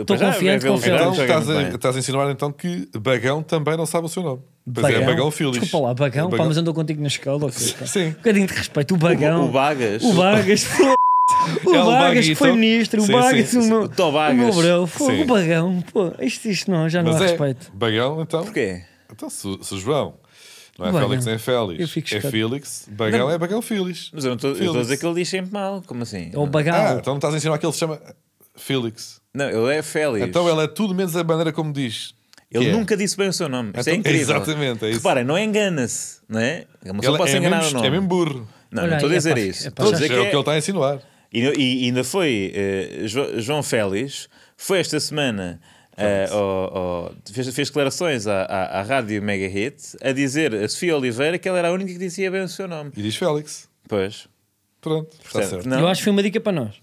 [0.00, 1.02] Estou confiante, confiante.
[1.02, 1.74] Então estás a, bem.
[1.74, 4.40] estás a insinuar então que Bagão também não sabe o seu nome.
[4.72, 5.60] Pois é, Bagão Félix.
[5.60, 7.44] Desculpa lá, Bagão, É pá, mas andou contigo na escola.
[7.46, 7.84] ok, pá.
[7.86, 8.06] Sim.
[8.06, 8.94] Um bocadinho de respeito.
[8.94, 9.42] O Bagão.
[9.42, 10.02] O, o Bagas.
[10.02, 10.94] O Vargas, pô.
[11.64, 12.60] O É o Vargas que foi Baguito.
[12.60, 13.68] ministro, o Sim, Vargas, sim, o sim.
[13.68, 14.36] meu, O o Vargas.
[14.36, 17.70] meu bro, pô, o Bagão, pô, isto, isto não, já não Mas há é respeito.
[17.74, 18.44] Bagão, então.
[18.44, 18.82] Porquê?
[19.10, 20.14] Então, se, se o João
[20.82, 21.08] não é Bagão.
[21.08, 22.32] Félix nem Eu Félix, fico é chocado.
[22.32, 24.10] Félix, Bagão é Bagão Félix.
[24.12, 24.86] Mas eu não estou eu estou a Félix.
[24.88, 25.82] dizer que ele diz sempre mal.
[25.86, 26.30] Como assim?
[26.32, 26.74] É o Bagão.
[26.74, 28.00] Ah, então não estás a insinuar que ele se chama
[28.56, 29.20] Félix.
[29.34, 30.26] Não, ele é Félix.
[30.26, 32.14] Então ele é tudo menos a maneira como diz.
[32.50, 32.72] Ele Que é.
[32.74, 33.70] nunca disse bem o seu nome.
[33.70, 34.20] Isto é Então, incrível.
[34.36, 34.98] exatamente, é isso.
[34.98, 36.66] Reparem, não engana-se, não é?
[36.84, 37.86] Uma pessoa Ele pode se é, enganar mesmo, o nome.
[37.86, 38.48] é mesmo burro.
[38.70, 39.64] Não, Olha não estou a aí, é dizer pá, isso.
[39.64, 40.98] é Estou a Pois, dizer é que o que ele está a insinuar.
[41.32, 45.60] E, e ainda foi, eh, Jo- João Félix foi esta semana,
[46.32, 51.38] ao- fez, fez declarações à, à, à rádio Mega Hit a dizer a Sofia Oliveira
[51.38, 52.92] que ela era a única que dizia bem o seu nome.
[52.96, 53.68] E diz Félix.
[53.88, 54.28] Pois,
[54.80, 55.68] Pronto, está Portanto, certo.
[55.68, 55.78] não.
[55.80, 56.74] Eu acho que foi uma dica para nós.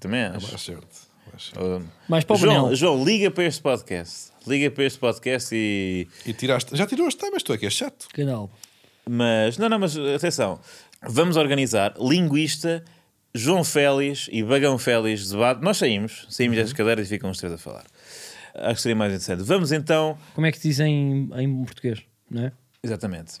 [0.00, 0.48] também acho.
[0.48, 0.86] Mais certo.
[1.30, 1.82] mais certo.
[2.08, 2.76] Mais para o João, Benel.
[2.76, 4.32] João, liga para este podcast.
[4.46, 6.06] Liga para este podcast e.
[6.24, 8.08] E tiraste, já tirou os temas, tu é que é chato.
[8.14, 8.50] Canal.
[9.08, 10.60] Mas, não, não, mas atenção.
[11.06, 12.82] Vamos organizar linguista,
[13.34, 15.60] João Félix e Bagão Félix debate.
[15.62, 16.64] Nós saímos, saímos Uhum.
[16.64, 17.84] das cadeiras e ficam os três a falar.
[18.54, 19.42] Acho que seria mais interessante.
[19.42, 20.16] Vamos então.
[20.34, 22.02] Como é que se diz em, em português?
[22.30, 22.52] Não é?
[22.82, 23.34] Exatamente.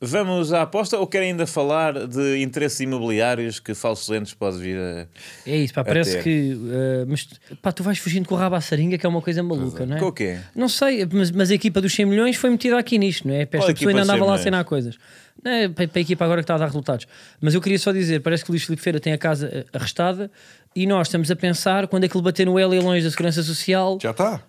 [0.00, 4.76] Vamos à aposta ou querem ainda falar de interesses imobiliários que falsos lentes pode vir
[4.76, 5.06] a.
[5.46, 6.22] É isso, pá, parece ter.
[6.22, 6.58] que.
[6.70, 7.26] eh, mas
[7.62, 9.96] pá, tu vais fugindo com o rabo à seringa, que é uma coisa maluca, não
[9.96, 10.00] é?
[10.00, 10.40] Com o quê?
[10.54, 13.46] Não sei, mas, mas a equipa dos 100 milhões foi metida aqui nisto, não é?
[13.46, 14.98] Para Qual esta pessoa ainda dos 100 andava lá a assinar coisas.
[15.42, 17.06] Não é, para, para a equipa agora que está a dar resultados.
[17.40, 19.64] Mas eu queria só dizer: parece que o Luís Filipe Feira tem a casa eh,
[19.72, 20.30] arrestada
[20.76, 23.10] e nós estamos a pensar quando é que ele bater no L e longe da
[23.10, 23.98] Segurança Social.
[24.02, 24.42] Já está.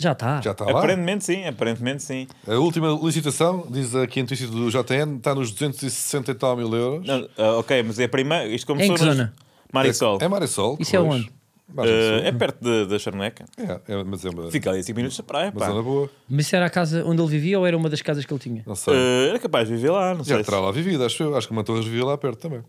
[0.00, 0.40] Já está.
[0.40, 0.70] Já está lá.
[0.72, 2.26] Aparentemente sim, aparentemente sim.
[2.48, 6.72] A última licitação, diz aqui a notícia do JN, está nos 260 e tal mil
[6.74, 7.06] euros.
[7.06, 8.46] Não, ah, ok, mas é a primeira.
[8.48, 9.32] Isto começou Em que nos- zona?
[9.72, 10.18] Marisol.
[10.20, 10.76] É, é Marisol.
[10.80, 11.24] Isso é onde?
[11.72, 11.84] Sul.
[12.24, 13.44] é perto de- da Charneca.
[13.56, 15.50] É, é, mas é uma, Fica ali a 5 minutos da praia.
[15.50, 15.66] uma Pá.
[15.68, 16.10] zona boa.
[16.28, 18.40] Mas isso era a casa onde ele vivia ou era uma das casas que ele
[18.40, 18.64] tinha?
[18.66, 18.92] Não sei.
[18.94, 20.44] Ah, era capaz de viver lá, não Já sei.
[20.44, 21.36] terá lá vivido, acho eu.
[21.36, 22.62] Acho que uma Torres vivia lá perto também.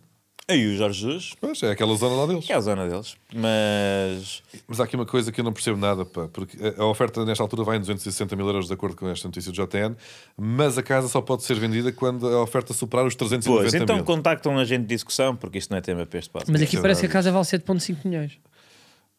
[0.52, 2.46] Aí o Jorge Jesus, Pois, é aquela zona lá deles.
[2.46, 3.16] que é a zona deles.
[3.34, 4.44] Mas.
[4.68, 7.44] Mas há aqui uma coisa que eu não percebo nada, pá, porque a oferta nesta
[7.44, 9.96] altura vai em 260 mil euros, de acordo com esta notícia do JN,
[10.38, 13.96] mas a casa só pode ser vendida quando a oferta superar os 390 Pois, então
[13.98, 14.06] mil.
[14.06, 16.52] contactam a gente de discussão, porque isto não é tema para este podcast.
[16.52, 18.38] Mas aqui é parece que a casa vale 7,5 milhões.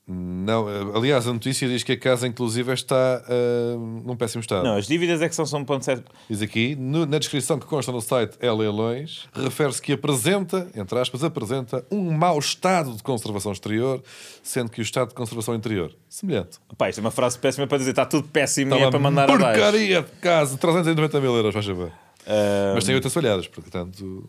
[0.05, 4.64] Não, aliás, a notícia diz que a casa, inclusive, está ah, num péssimo estado.
[4.64, 6.03] Não, as dívidas é que são, são 1.7.
[6.28, 10.98] Diz aqui, no- na descrição que consta no site É Leilões, refere-se que apresenta, entre
[10.98, 14.03] aspas, apresenta um mau estado de conservação exterior,
[14.42, 16.59] sendo que o estado de conservação interior, semelhante.
[16.76, 18.98] Pá, isto é uma frase péssima para dizer está tudo péssimo Está e é para
[18.98, 19.40] mandar abaixo.
[19.61, 21.92] porcaria de casa, 390 mil euros, faz favor.
[22.26, 24.28] Ah, Mas tem outras falhadas, portanto,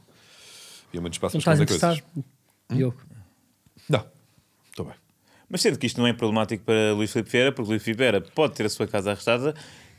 [0.93, 1.99] e há muito espaço para interessado?
[2.13, 2.29] coisas.
[2.69, 2.97] Diogo.
[3.89, 4.05] Não,
[4.69, 4.93] estou bem.
[5.53, 8.19] Mas sendo que isto não é problemático para Luís Filipe Vieira, porque Luís Filipe Vieira
[8.19, 9.53] pode ter a sua casa arrestada,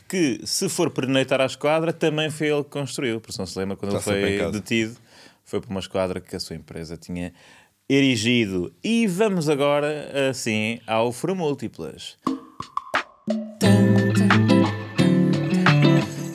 [0.08, 3.20] que se for penetrar à esquadra, também foi ele que construiu.
[3.20, 4.96] Porque se não se lembra, quando Está ele foi detido,
[5.44, 7.32] foi por uma esquadra que a sua empresa tinha
[7.88, 8.74] erigido.
[8.82, 12.18] E vamos agora, assim, ao Foro Múltiplas.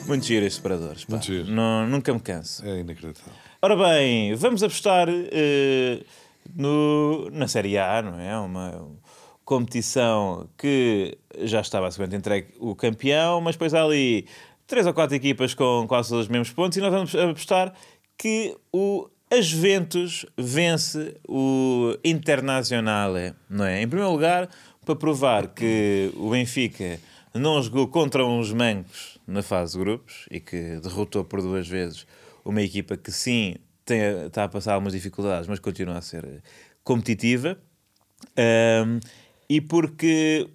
[0.06, 1.04] Muito giro estes separadores.
[1.04, 1.10] pá.
[1.10, 1.46] Muito giro.
[1.50, 2.64] Não, nunca me canso.
[2.64, 3.34] É inacreditável.
[3.60, 6.02] Ora bem, vamos apostar eh,
[6.56, 8.34] no, na Série A, não é?
[8.38, 8.98] Uma
[9.50, 14.24] competição que já está basicamente entregue o campeão, mas depois há ali
[14.64, 17.74] três ou quatro equipas com quase os mesmos pontos e nós vamos apostar
[18.16, 23.82] que o a Juventus vence o Internazionale, não é?
[23.82, 24.48] Em primeiro lugar,
[24.84, 27.00] para provar que o Benfica
[27.34, 32.06] não jogou contra uns mancos na fase de grupos e que derrotou por duas vezes
[32.44, 36.40] uma equipa que sim tem, está a passar algumas dificuldades, mas continua a ser
[36.84, 37.58] competitiva.
[38.38, 39.00] Um,
[39.50, 40.48] e porque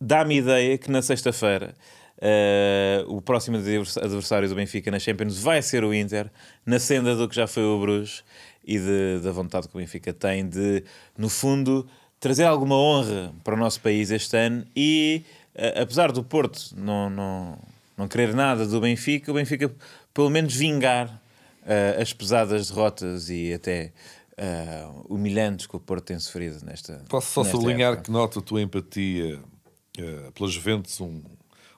[0.00, 1.72] dá-me ideia que na sexta-feira
[2.18, 6.28] uh, o próximo advers- adversário do Benfica na Champions vai ser o Inter,
[6.66, 8.24] na senda do que já foi o Bruges
[8.64, 10.82] e de- da vontade que o Benfica tem de,
[11.16, 11.86] no fundo,
[12.18, 15.22] trazer alguma honra para o nosso país este ano e,
[15.54, 17.58] uh, apesar do Porto não, não,
[17.96, 19.70] não querer nada do Benfica, o Benfica
[20.12, 23.92] pelo menos vingar uh, as pesadas derrotas e até
[24.40, 28.04] uh, humilhantes que o Porto tem sofrido nesta Posso só nesta sublinhar época.
[28.06, 29.38] que noto a tua empatia
[29.98, 31.22] eh, pela Juventus, um,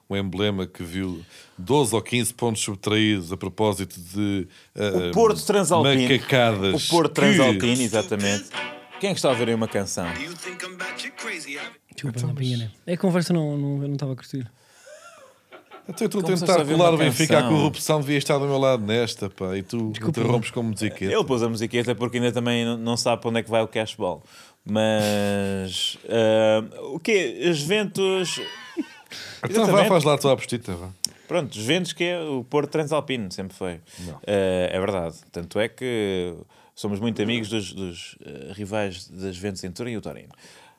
[0.09, 1.23] um emblema que viu
[1.57, 6.01] 12 ou 15 pontos subtraídos a propósito de eh, O Porto Transalpino.
[6.03, 6.87] macacadas.
[6.87, 8.45] O Porto que- Transalpino, exatamente.
[8.99, 10.07] Quem é que está a ouvir aí uma canção?
[10.13, 12.71] Desculpa, não né?
[12.87, 14.49] É a conversa não, não, eu não estava a curtir.
[15.87, 18.45] Então, eu estou a Começaste tentar a colar o Benfica à corrupção, devia estar do
[18.45, 21.13] meu lado nesta, pá, e tu interrompes com musiqueta.
[21.13, 23.67] Ele pôs a musiqueta porque ainda também não- sabe para onde é que vai o
[23.67, 24.23] cashball.
[24.65, 26.63] Mas ah,
[26.93, 27.43] o quê?
[27.49, 28.39] As Juventus.
[29.43, 30.89] Então vá, faz lá a tua apostita, vá.
[31.27, 33.81] Pronto, Juventus que é o Porto Transalpino, sempre foi.
[34.25, 35.17] Ah, é verdade.
[35.33, 36.33] Tanto é que
[36.73, 40.29] somos muito amigos dos, dos, ah, rivais das Juventus em Turim e o Torino.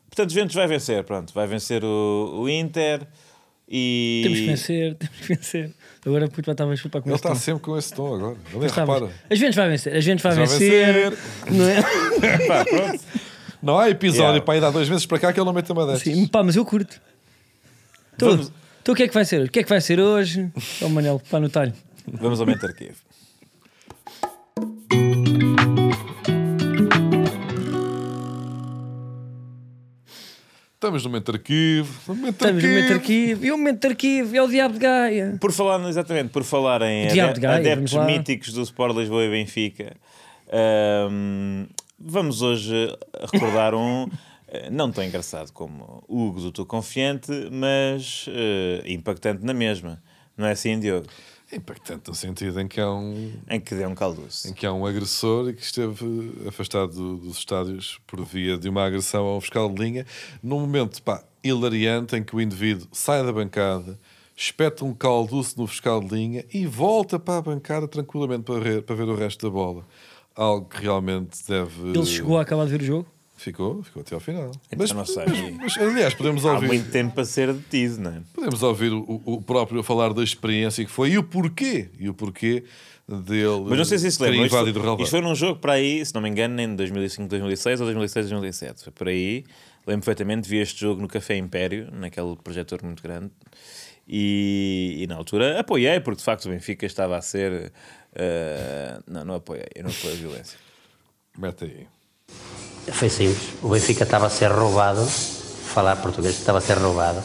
[0.09, 1.35] Portanto, Juventus vai vencer, pronto.
[1.35, 3.07] Vai vencer o, o Inter
[3.77, 4.21] e.
[4.23, 5.71] Temos que vencer, temos que vencer.
[6.07, 7.35] Agora puto, estava a chutar com Ele está tom.
[7.35, 8.37] sempre com esse tom agora.
[8.51, 8.95] Ele nem Estavas.
[8.95, 9.13] repara.
[9.31, 10.95] A gente vai vencer, a gente vai Vai vencer.
[11.11, 11.19] vencer.
[11.51, 12.99] Não é?
[13.63, 14.45] Não há episódio Yeah.
[14.45, 16.13] para ir há dois meses para cá que ele não mete uma destas.
[16.13, 17.01] Sim, pá, mas eu curto.
[18.15, 18.53] Então, Vamos-
[18.83, 19.49] então o que é que vai ser hoje?
[19.49, 20.51] O que é que vai ser hoje?
[20.83, 21.73] Ó Manel, pá no talho.
[22.07, 22.91] Vamos aumentar aqui.
[30.85, 32.01] Estamos no momento de arquivo.
[32.09, 33.45] no momento de Estamos no momento de arquivo.
[33.47, 35.39] E o momento de arquivo é o diabo de Gaia.
[35.41, 38.13] Por falar, exatamente, por falar em Diabo ade- de Gaia, adeptos vamos lá.
[38.19, 39.97] míticos do Sport Lisboa e Benfica,
[41.99, 42.95] vamos hoje
[43.33, 44.09] recordar um
[44.49, 50.03] eh, não tão engraçado como o Hugo do Tô Confiante, mas eh, impactante na mesma.
[50.37, 51.07] Não é assim, Diogo?
[51.55, 54.49] É impactante no sentido em que há um, Em que deu um caldoço.
[54.49, 58.69] em que há um agressor e que esteve afastado do- dos estádios por via de
[58.69, 60.05] uma agressão a um fiscal de linha,
[60.43, 63.97] num momento pá, hilariante em que o indivíduo sai da bancada,
[64.37, 68.83] espeta um calduço no fiscal de linha e volta para a bancada tranquilamente para ver,
[68.83, 69.87] para ver o resto da bola.
[70.35, 71.91] Algo que realmente deve.
[71.91, 73.07] Ele chegou a acabar de ver o jogo.
[73.37, 74.53] Ficou, ficou até ao final.
[74.71, 75.25] Então não sei.
[75.61, 76.67] mas, aliás, podemos Há ouvir.
[76.69, 78.21] muito tempo para ser detido, não é?
[78.33, 81.91] Podemos ouvir o, o próprio falar da experiência que foi e o porquê.
[81.99, 82.65] E o porquê
[83.09, 84.47] dele Mas não sei se se ter lembram.
[84.47, 85.03] Isto, relvado.
[85.03, 88.27] isto foi num jogo para aí, se não me engano, em 2005, 2006 ou 2006,
[88.31, 88.85] 2007.
[88.85, 89.45] Foi por aí.
[89.87, 93.31] Lembro perfeitamente, vi este jogo no Café Império, naquele projetor muito grande.
[94.09, 97.73] E, e na altura apoiei, porque de facto o Benfica estava a ser.
[98.15, 100.59] eh, não, não apoiei, eu não apoio a violência.
[101.37, 101.87] Mete aí.
[102.93, 103.49] Foi simples.
[103.63, 105.05] O Benfica estava a ser roubado,
[105.75, 107.23] falar português, estava a ser roubado.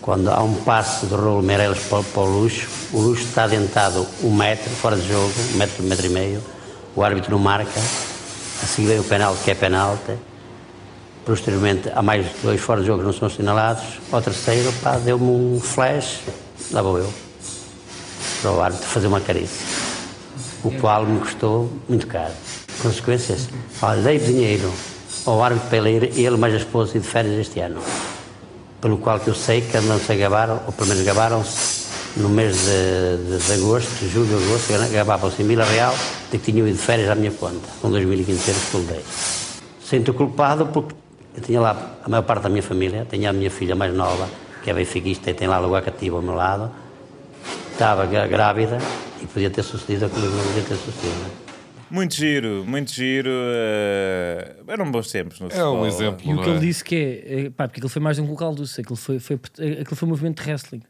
[0.00, 4.06] Quando há um passe do Raul Meireles para, para o Luxo, o Luxo está adentado
[4.22, 6.42] um metro, fora de jogo, um metro, um metro e meio.
[6.94, 7.80] O árbitro não marca.
[8.62, 10.12] A seguir veio o penalti, que é penalti.
[11.24, 13.84] Posteriormente, há mais dois fora de jogo que não são assinalados.
[14.12, 16.20] Ao terceiro, pá, deu-me um flash,
[16.70, 17.12] lá vou eu,
[18.42, 19.84] para o árbitro fazer uma carícia
[20.64, 22.32] o qual me custou muito caro.
[22.84, 23.48] Consequências?
[23.80, 24.70] Olha, dinheiro
[25.24, 27.80] ao árbitro para ele ele mais a esposa e de férias este ano.
[28.78, 31.84] Pelo qual que eu sei que andam-se a gabar, ou pelo menos gabaram-se
[32.18, 35.94] no mês de, de, de agosto, julho, agosto, gabavam-se em Vila Real
[36.30, 39.04] de que tinham ido de férias à minha conta, com 2.500 euros que eu dei.
[39.82, 40.94] Sinto culpado porque
[41.34, 44.28] eu tinha lá a maior parte da minha família, tinha a minha filha mais nova,
[44.62, 46.70] que é benfiquista e tem lá lugar cativo ao meu lado,
[47.72, 48.76] estava grávida
[49.22, 51.43] e podia ter sucedido aquilo que não podia ter sucedido.
[51.90, 53.30] Muito giro, muito giro.
[53.30, 55.76] eh, eram bons tempos no É futebol.
[55.82, 56.28] um exemplo.
[56.30, 56.60] E o que ele é?
[56.60, 59.18] disse que é, é pá, porque aquilo foi mais de um com caldoço, aquilo foi,
[59.18, 60.82] foi, aquilo foi um movimento de wrestling.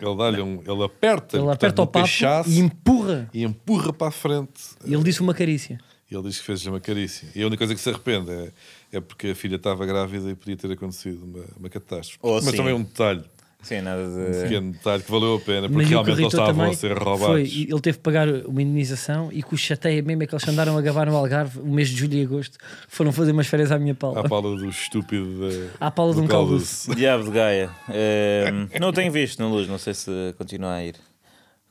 [0.00, 0.62] Ele dá-lhe um.
[0.64, 3.28] Ele aperta, Ele portanto, aperta o papo cachaço e empurra.
[3.34, 4.60] e empurra para a frente.
[4.86, 5.78] E ele disse uma carícia.
[6.10, 7.28] E ele diz que fez-lhe uma carícia.
[7.34, 8.52] E a única coisa que se arrepende é,
[8.92, 12.18] é porque a filha estava grávida e podia ter acontecido uma, uma catástrofe.
[12.22, 12.56] Ou Mas sim.
[12.56, 13.24] também um detalhe.
[13.60, 14.42] Sim, nada Um de.
[14.42, 17.52] pequeno detalhe que valeu a pena, porque realmente eles estavam a ser foi, roubados.
[17.52, 20.46] e ele teve que pagar uma indenização e que o chateia mesmo é que eles
[20.48, 22.56] andaram a gabar no Algarve o mês de julho e agosto.
[22.86, 24.20] Foram fazer umas férias à minha pala.
[24.20, 25.50] À pala do estúpido.
[25.50, 26.94] de- À pala de do um.
[26.94, 27.70] Diabo de Gaia.
[27.90, 30.94] Ehm, não o tenho visto na luz, não sei se continua a ir.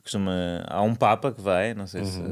[0.02, 0.62] Costuma...
[0.66, 2.22] Há um Papa que vai, não sei se.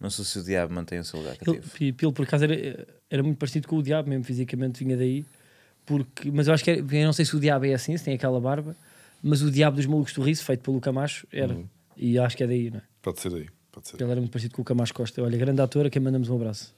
[0.00, 2.12] Não sei se o diabo mantém o seu lugar cativo.
[2.12, 5.26] Por acaso, era, era muito parecido com o Diabo, mesmo fisicamente vinha daí.
[5.88, 8.04] Porque, mas eu acho que era, eu não sei se o Diabo é assim, se
[8.04, 8.76] tem aquela barba,
[9.22, 11.56] mas o Diabo dos Malucos do Riso, feito pelo Camacho, era.
[11.96, 12.82] E acho que é daí, não é?
[13.02, 13.46] Pode ser aí.
[13.72, 13.96] Pode ser.
[14.00, 15.22] Ele era muito parecido com o Camacho Costa.
[15.22, 16.74] Olha, grande ator, a quem mandamos um abraço.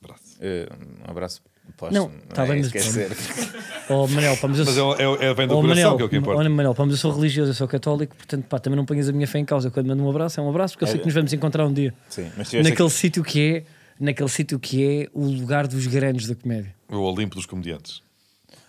[0.00, 0.22] Braço.
[0.40, 0.68] Eh,
[1.06, 1.42] um abraço.
[1.76, 2.72] Posso, Não, tá é bem, mas-.
[3.88, 4.94] Oh, Manel, pá, mas eu Mas sou.
[4.96, 6.38] é, é, é vem do Oh, coração Manel, que é o que importa.
[6.40, 9.08] olha, Manel, pá, mas eu sou religioso, eu sou católico, portanto, pá, também não ponhas
[9.08, 9.70] a minha fé em causa.
[9.70, 10.98] Quando mando um abraço, é um abraço, porque eu sei É.
[11.00, 11.92] que nos vamos encontrar um dia.
[12.08, 13.64] Sim, mas Naquele aqui- sítio que é,
[13.98, 16.74] naquele sítio que é o lugar dos grandes da comédia.
[16.88, 18.00] O Olimpo dos comediantes.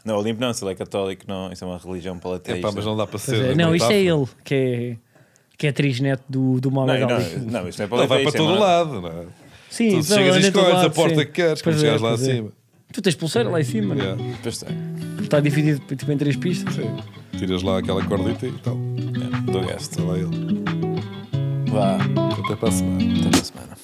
[0.06, 2.62] Não, o Olimpo não, se ele é católico, não, isso é uma religião É palateísta.
[2.68, 3.52] pá, mas não dá para ser.
[3.52, 4.97] é, não, isto é ele, que é,
[5.58, 7.24] que é trisneto do, do Não, Mohamed não, Ali.
[7.52, 8.38] não, isto não é Ele vai para palateísta.
[8.38, 9.26] é todo uma- lado, não é?
[9.70, 11.26] Sim, Tu então, chegas e escolhes a porta sim.
[11.26, 12.14] que queres, quando é, chegas lá é.
[12.14, 12.49] acima.
[12.91, 14.06] Tu tens pulseira lá em cima, não é?
[14.08, 14.24] Yeah.
[14.43, 14.70] Pois tem.
[15.22, 16.76] está dividido tipo, em três pistas.
[16.76, 16.97] Sim.
[17.38, 18.76] Tiras lá aquela cordita e tal.
[18.76, 19.91] Do gasto.
[19.91, 20.64] Está lá ele.
[21.72, 21.95] Vá,
[22.43, 23.20] Até para a semana.
[23.20, 23.78] até para a semana.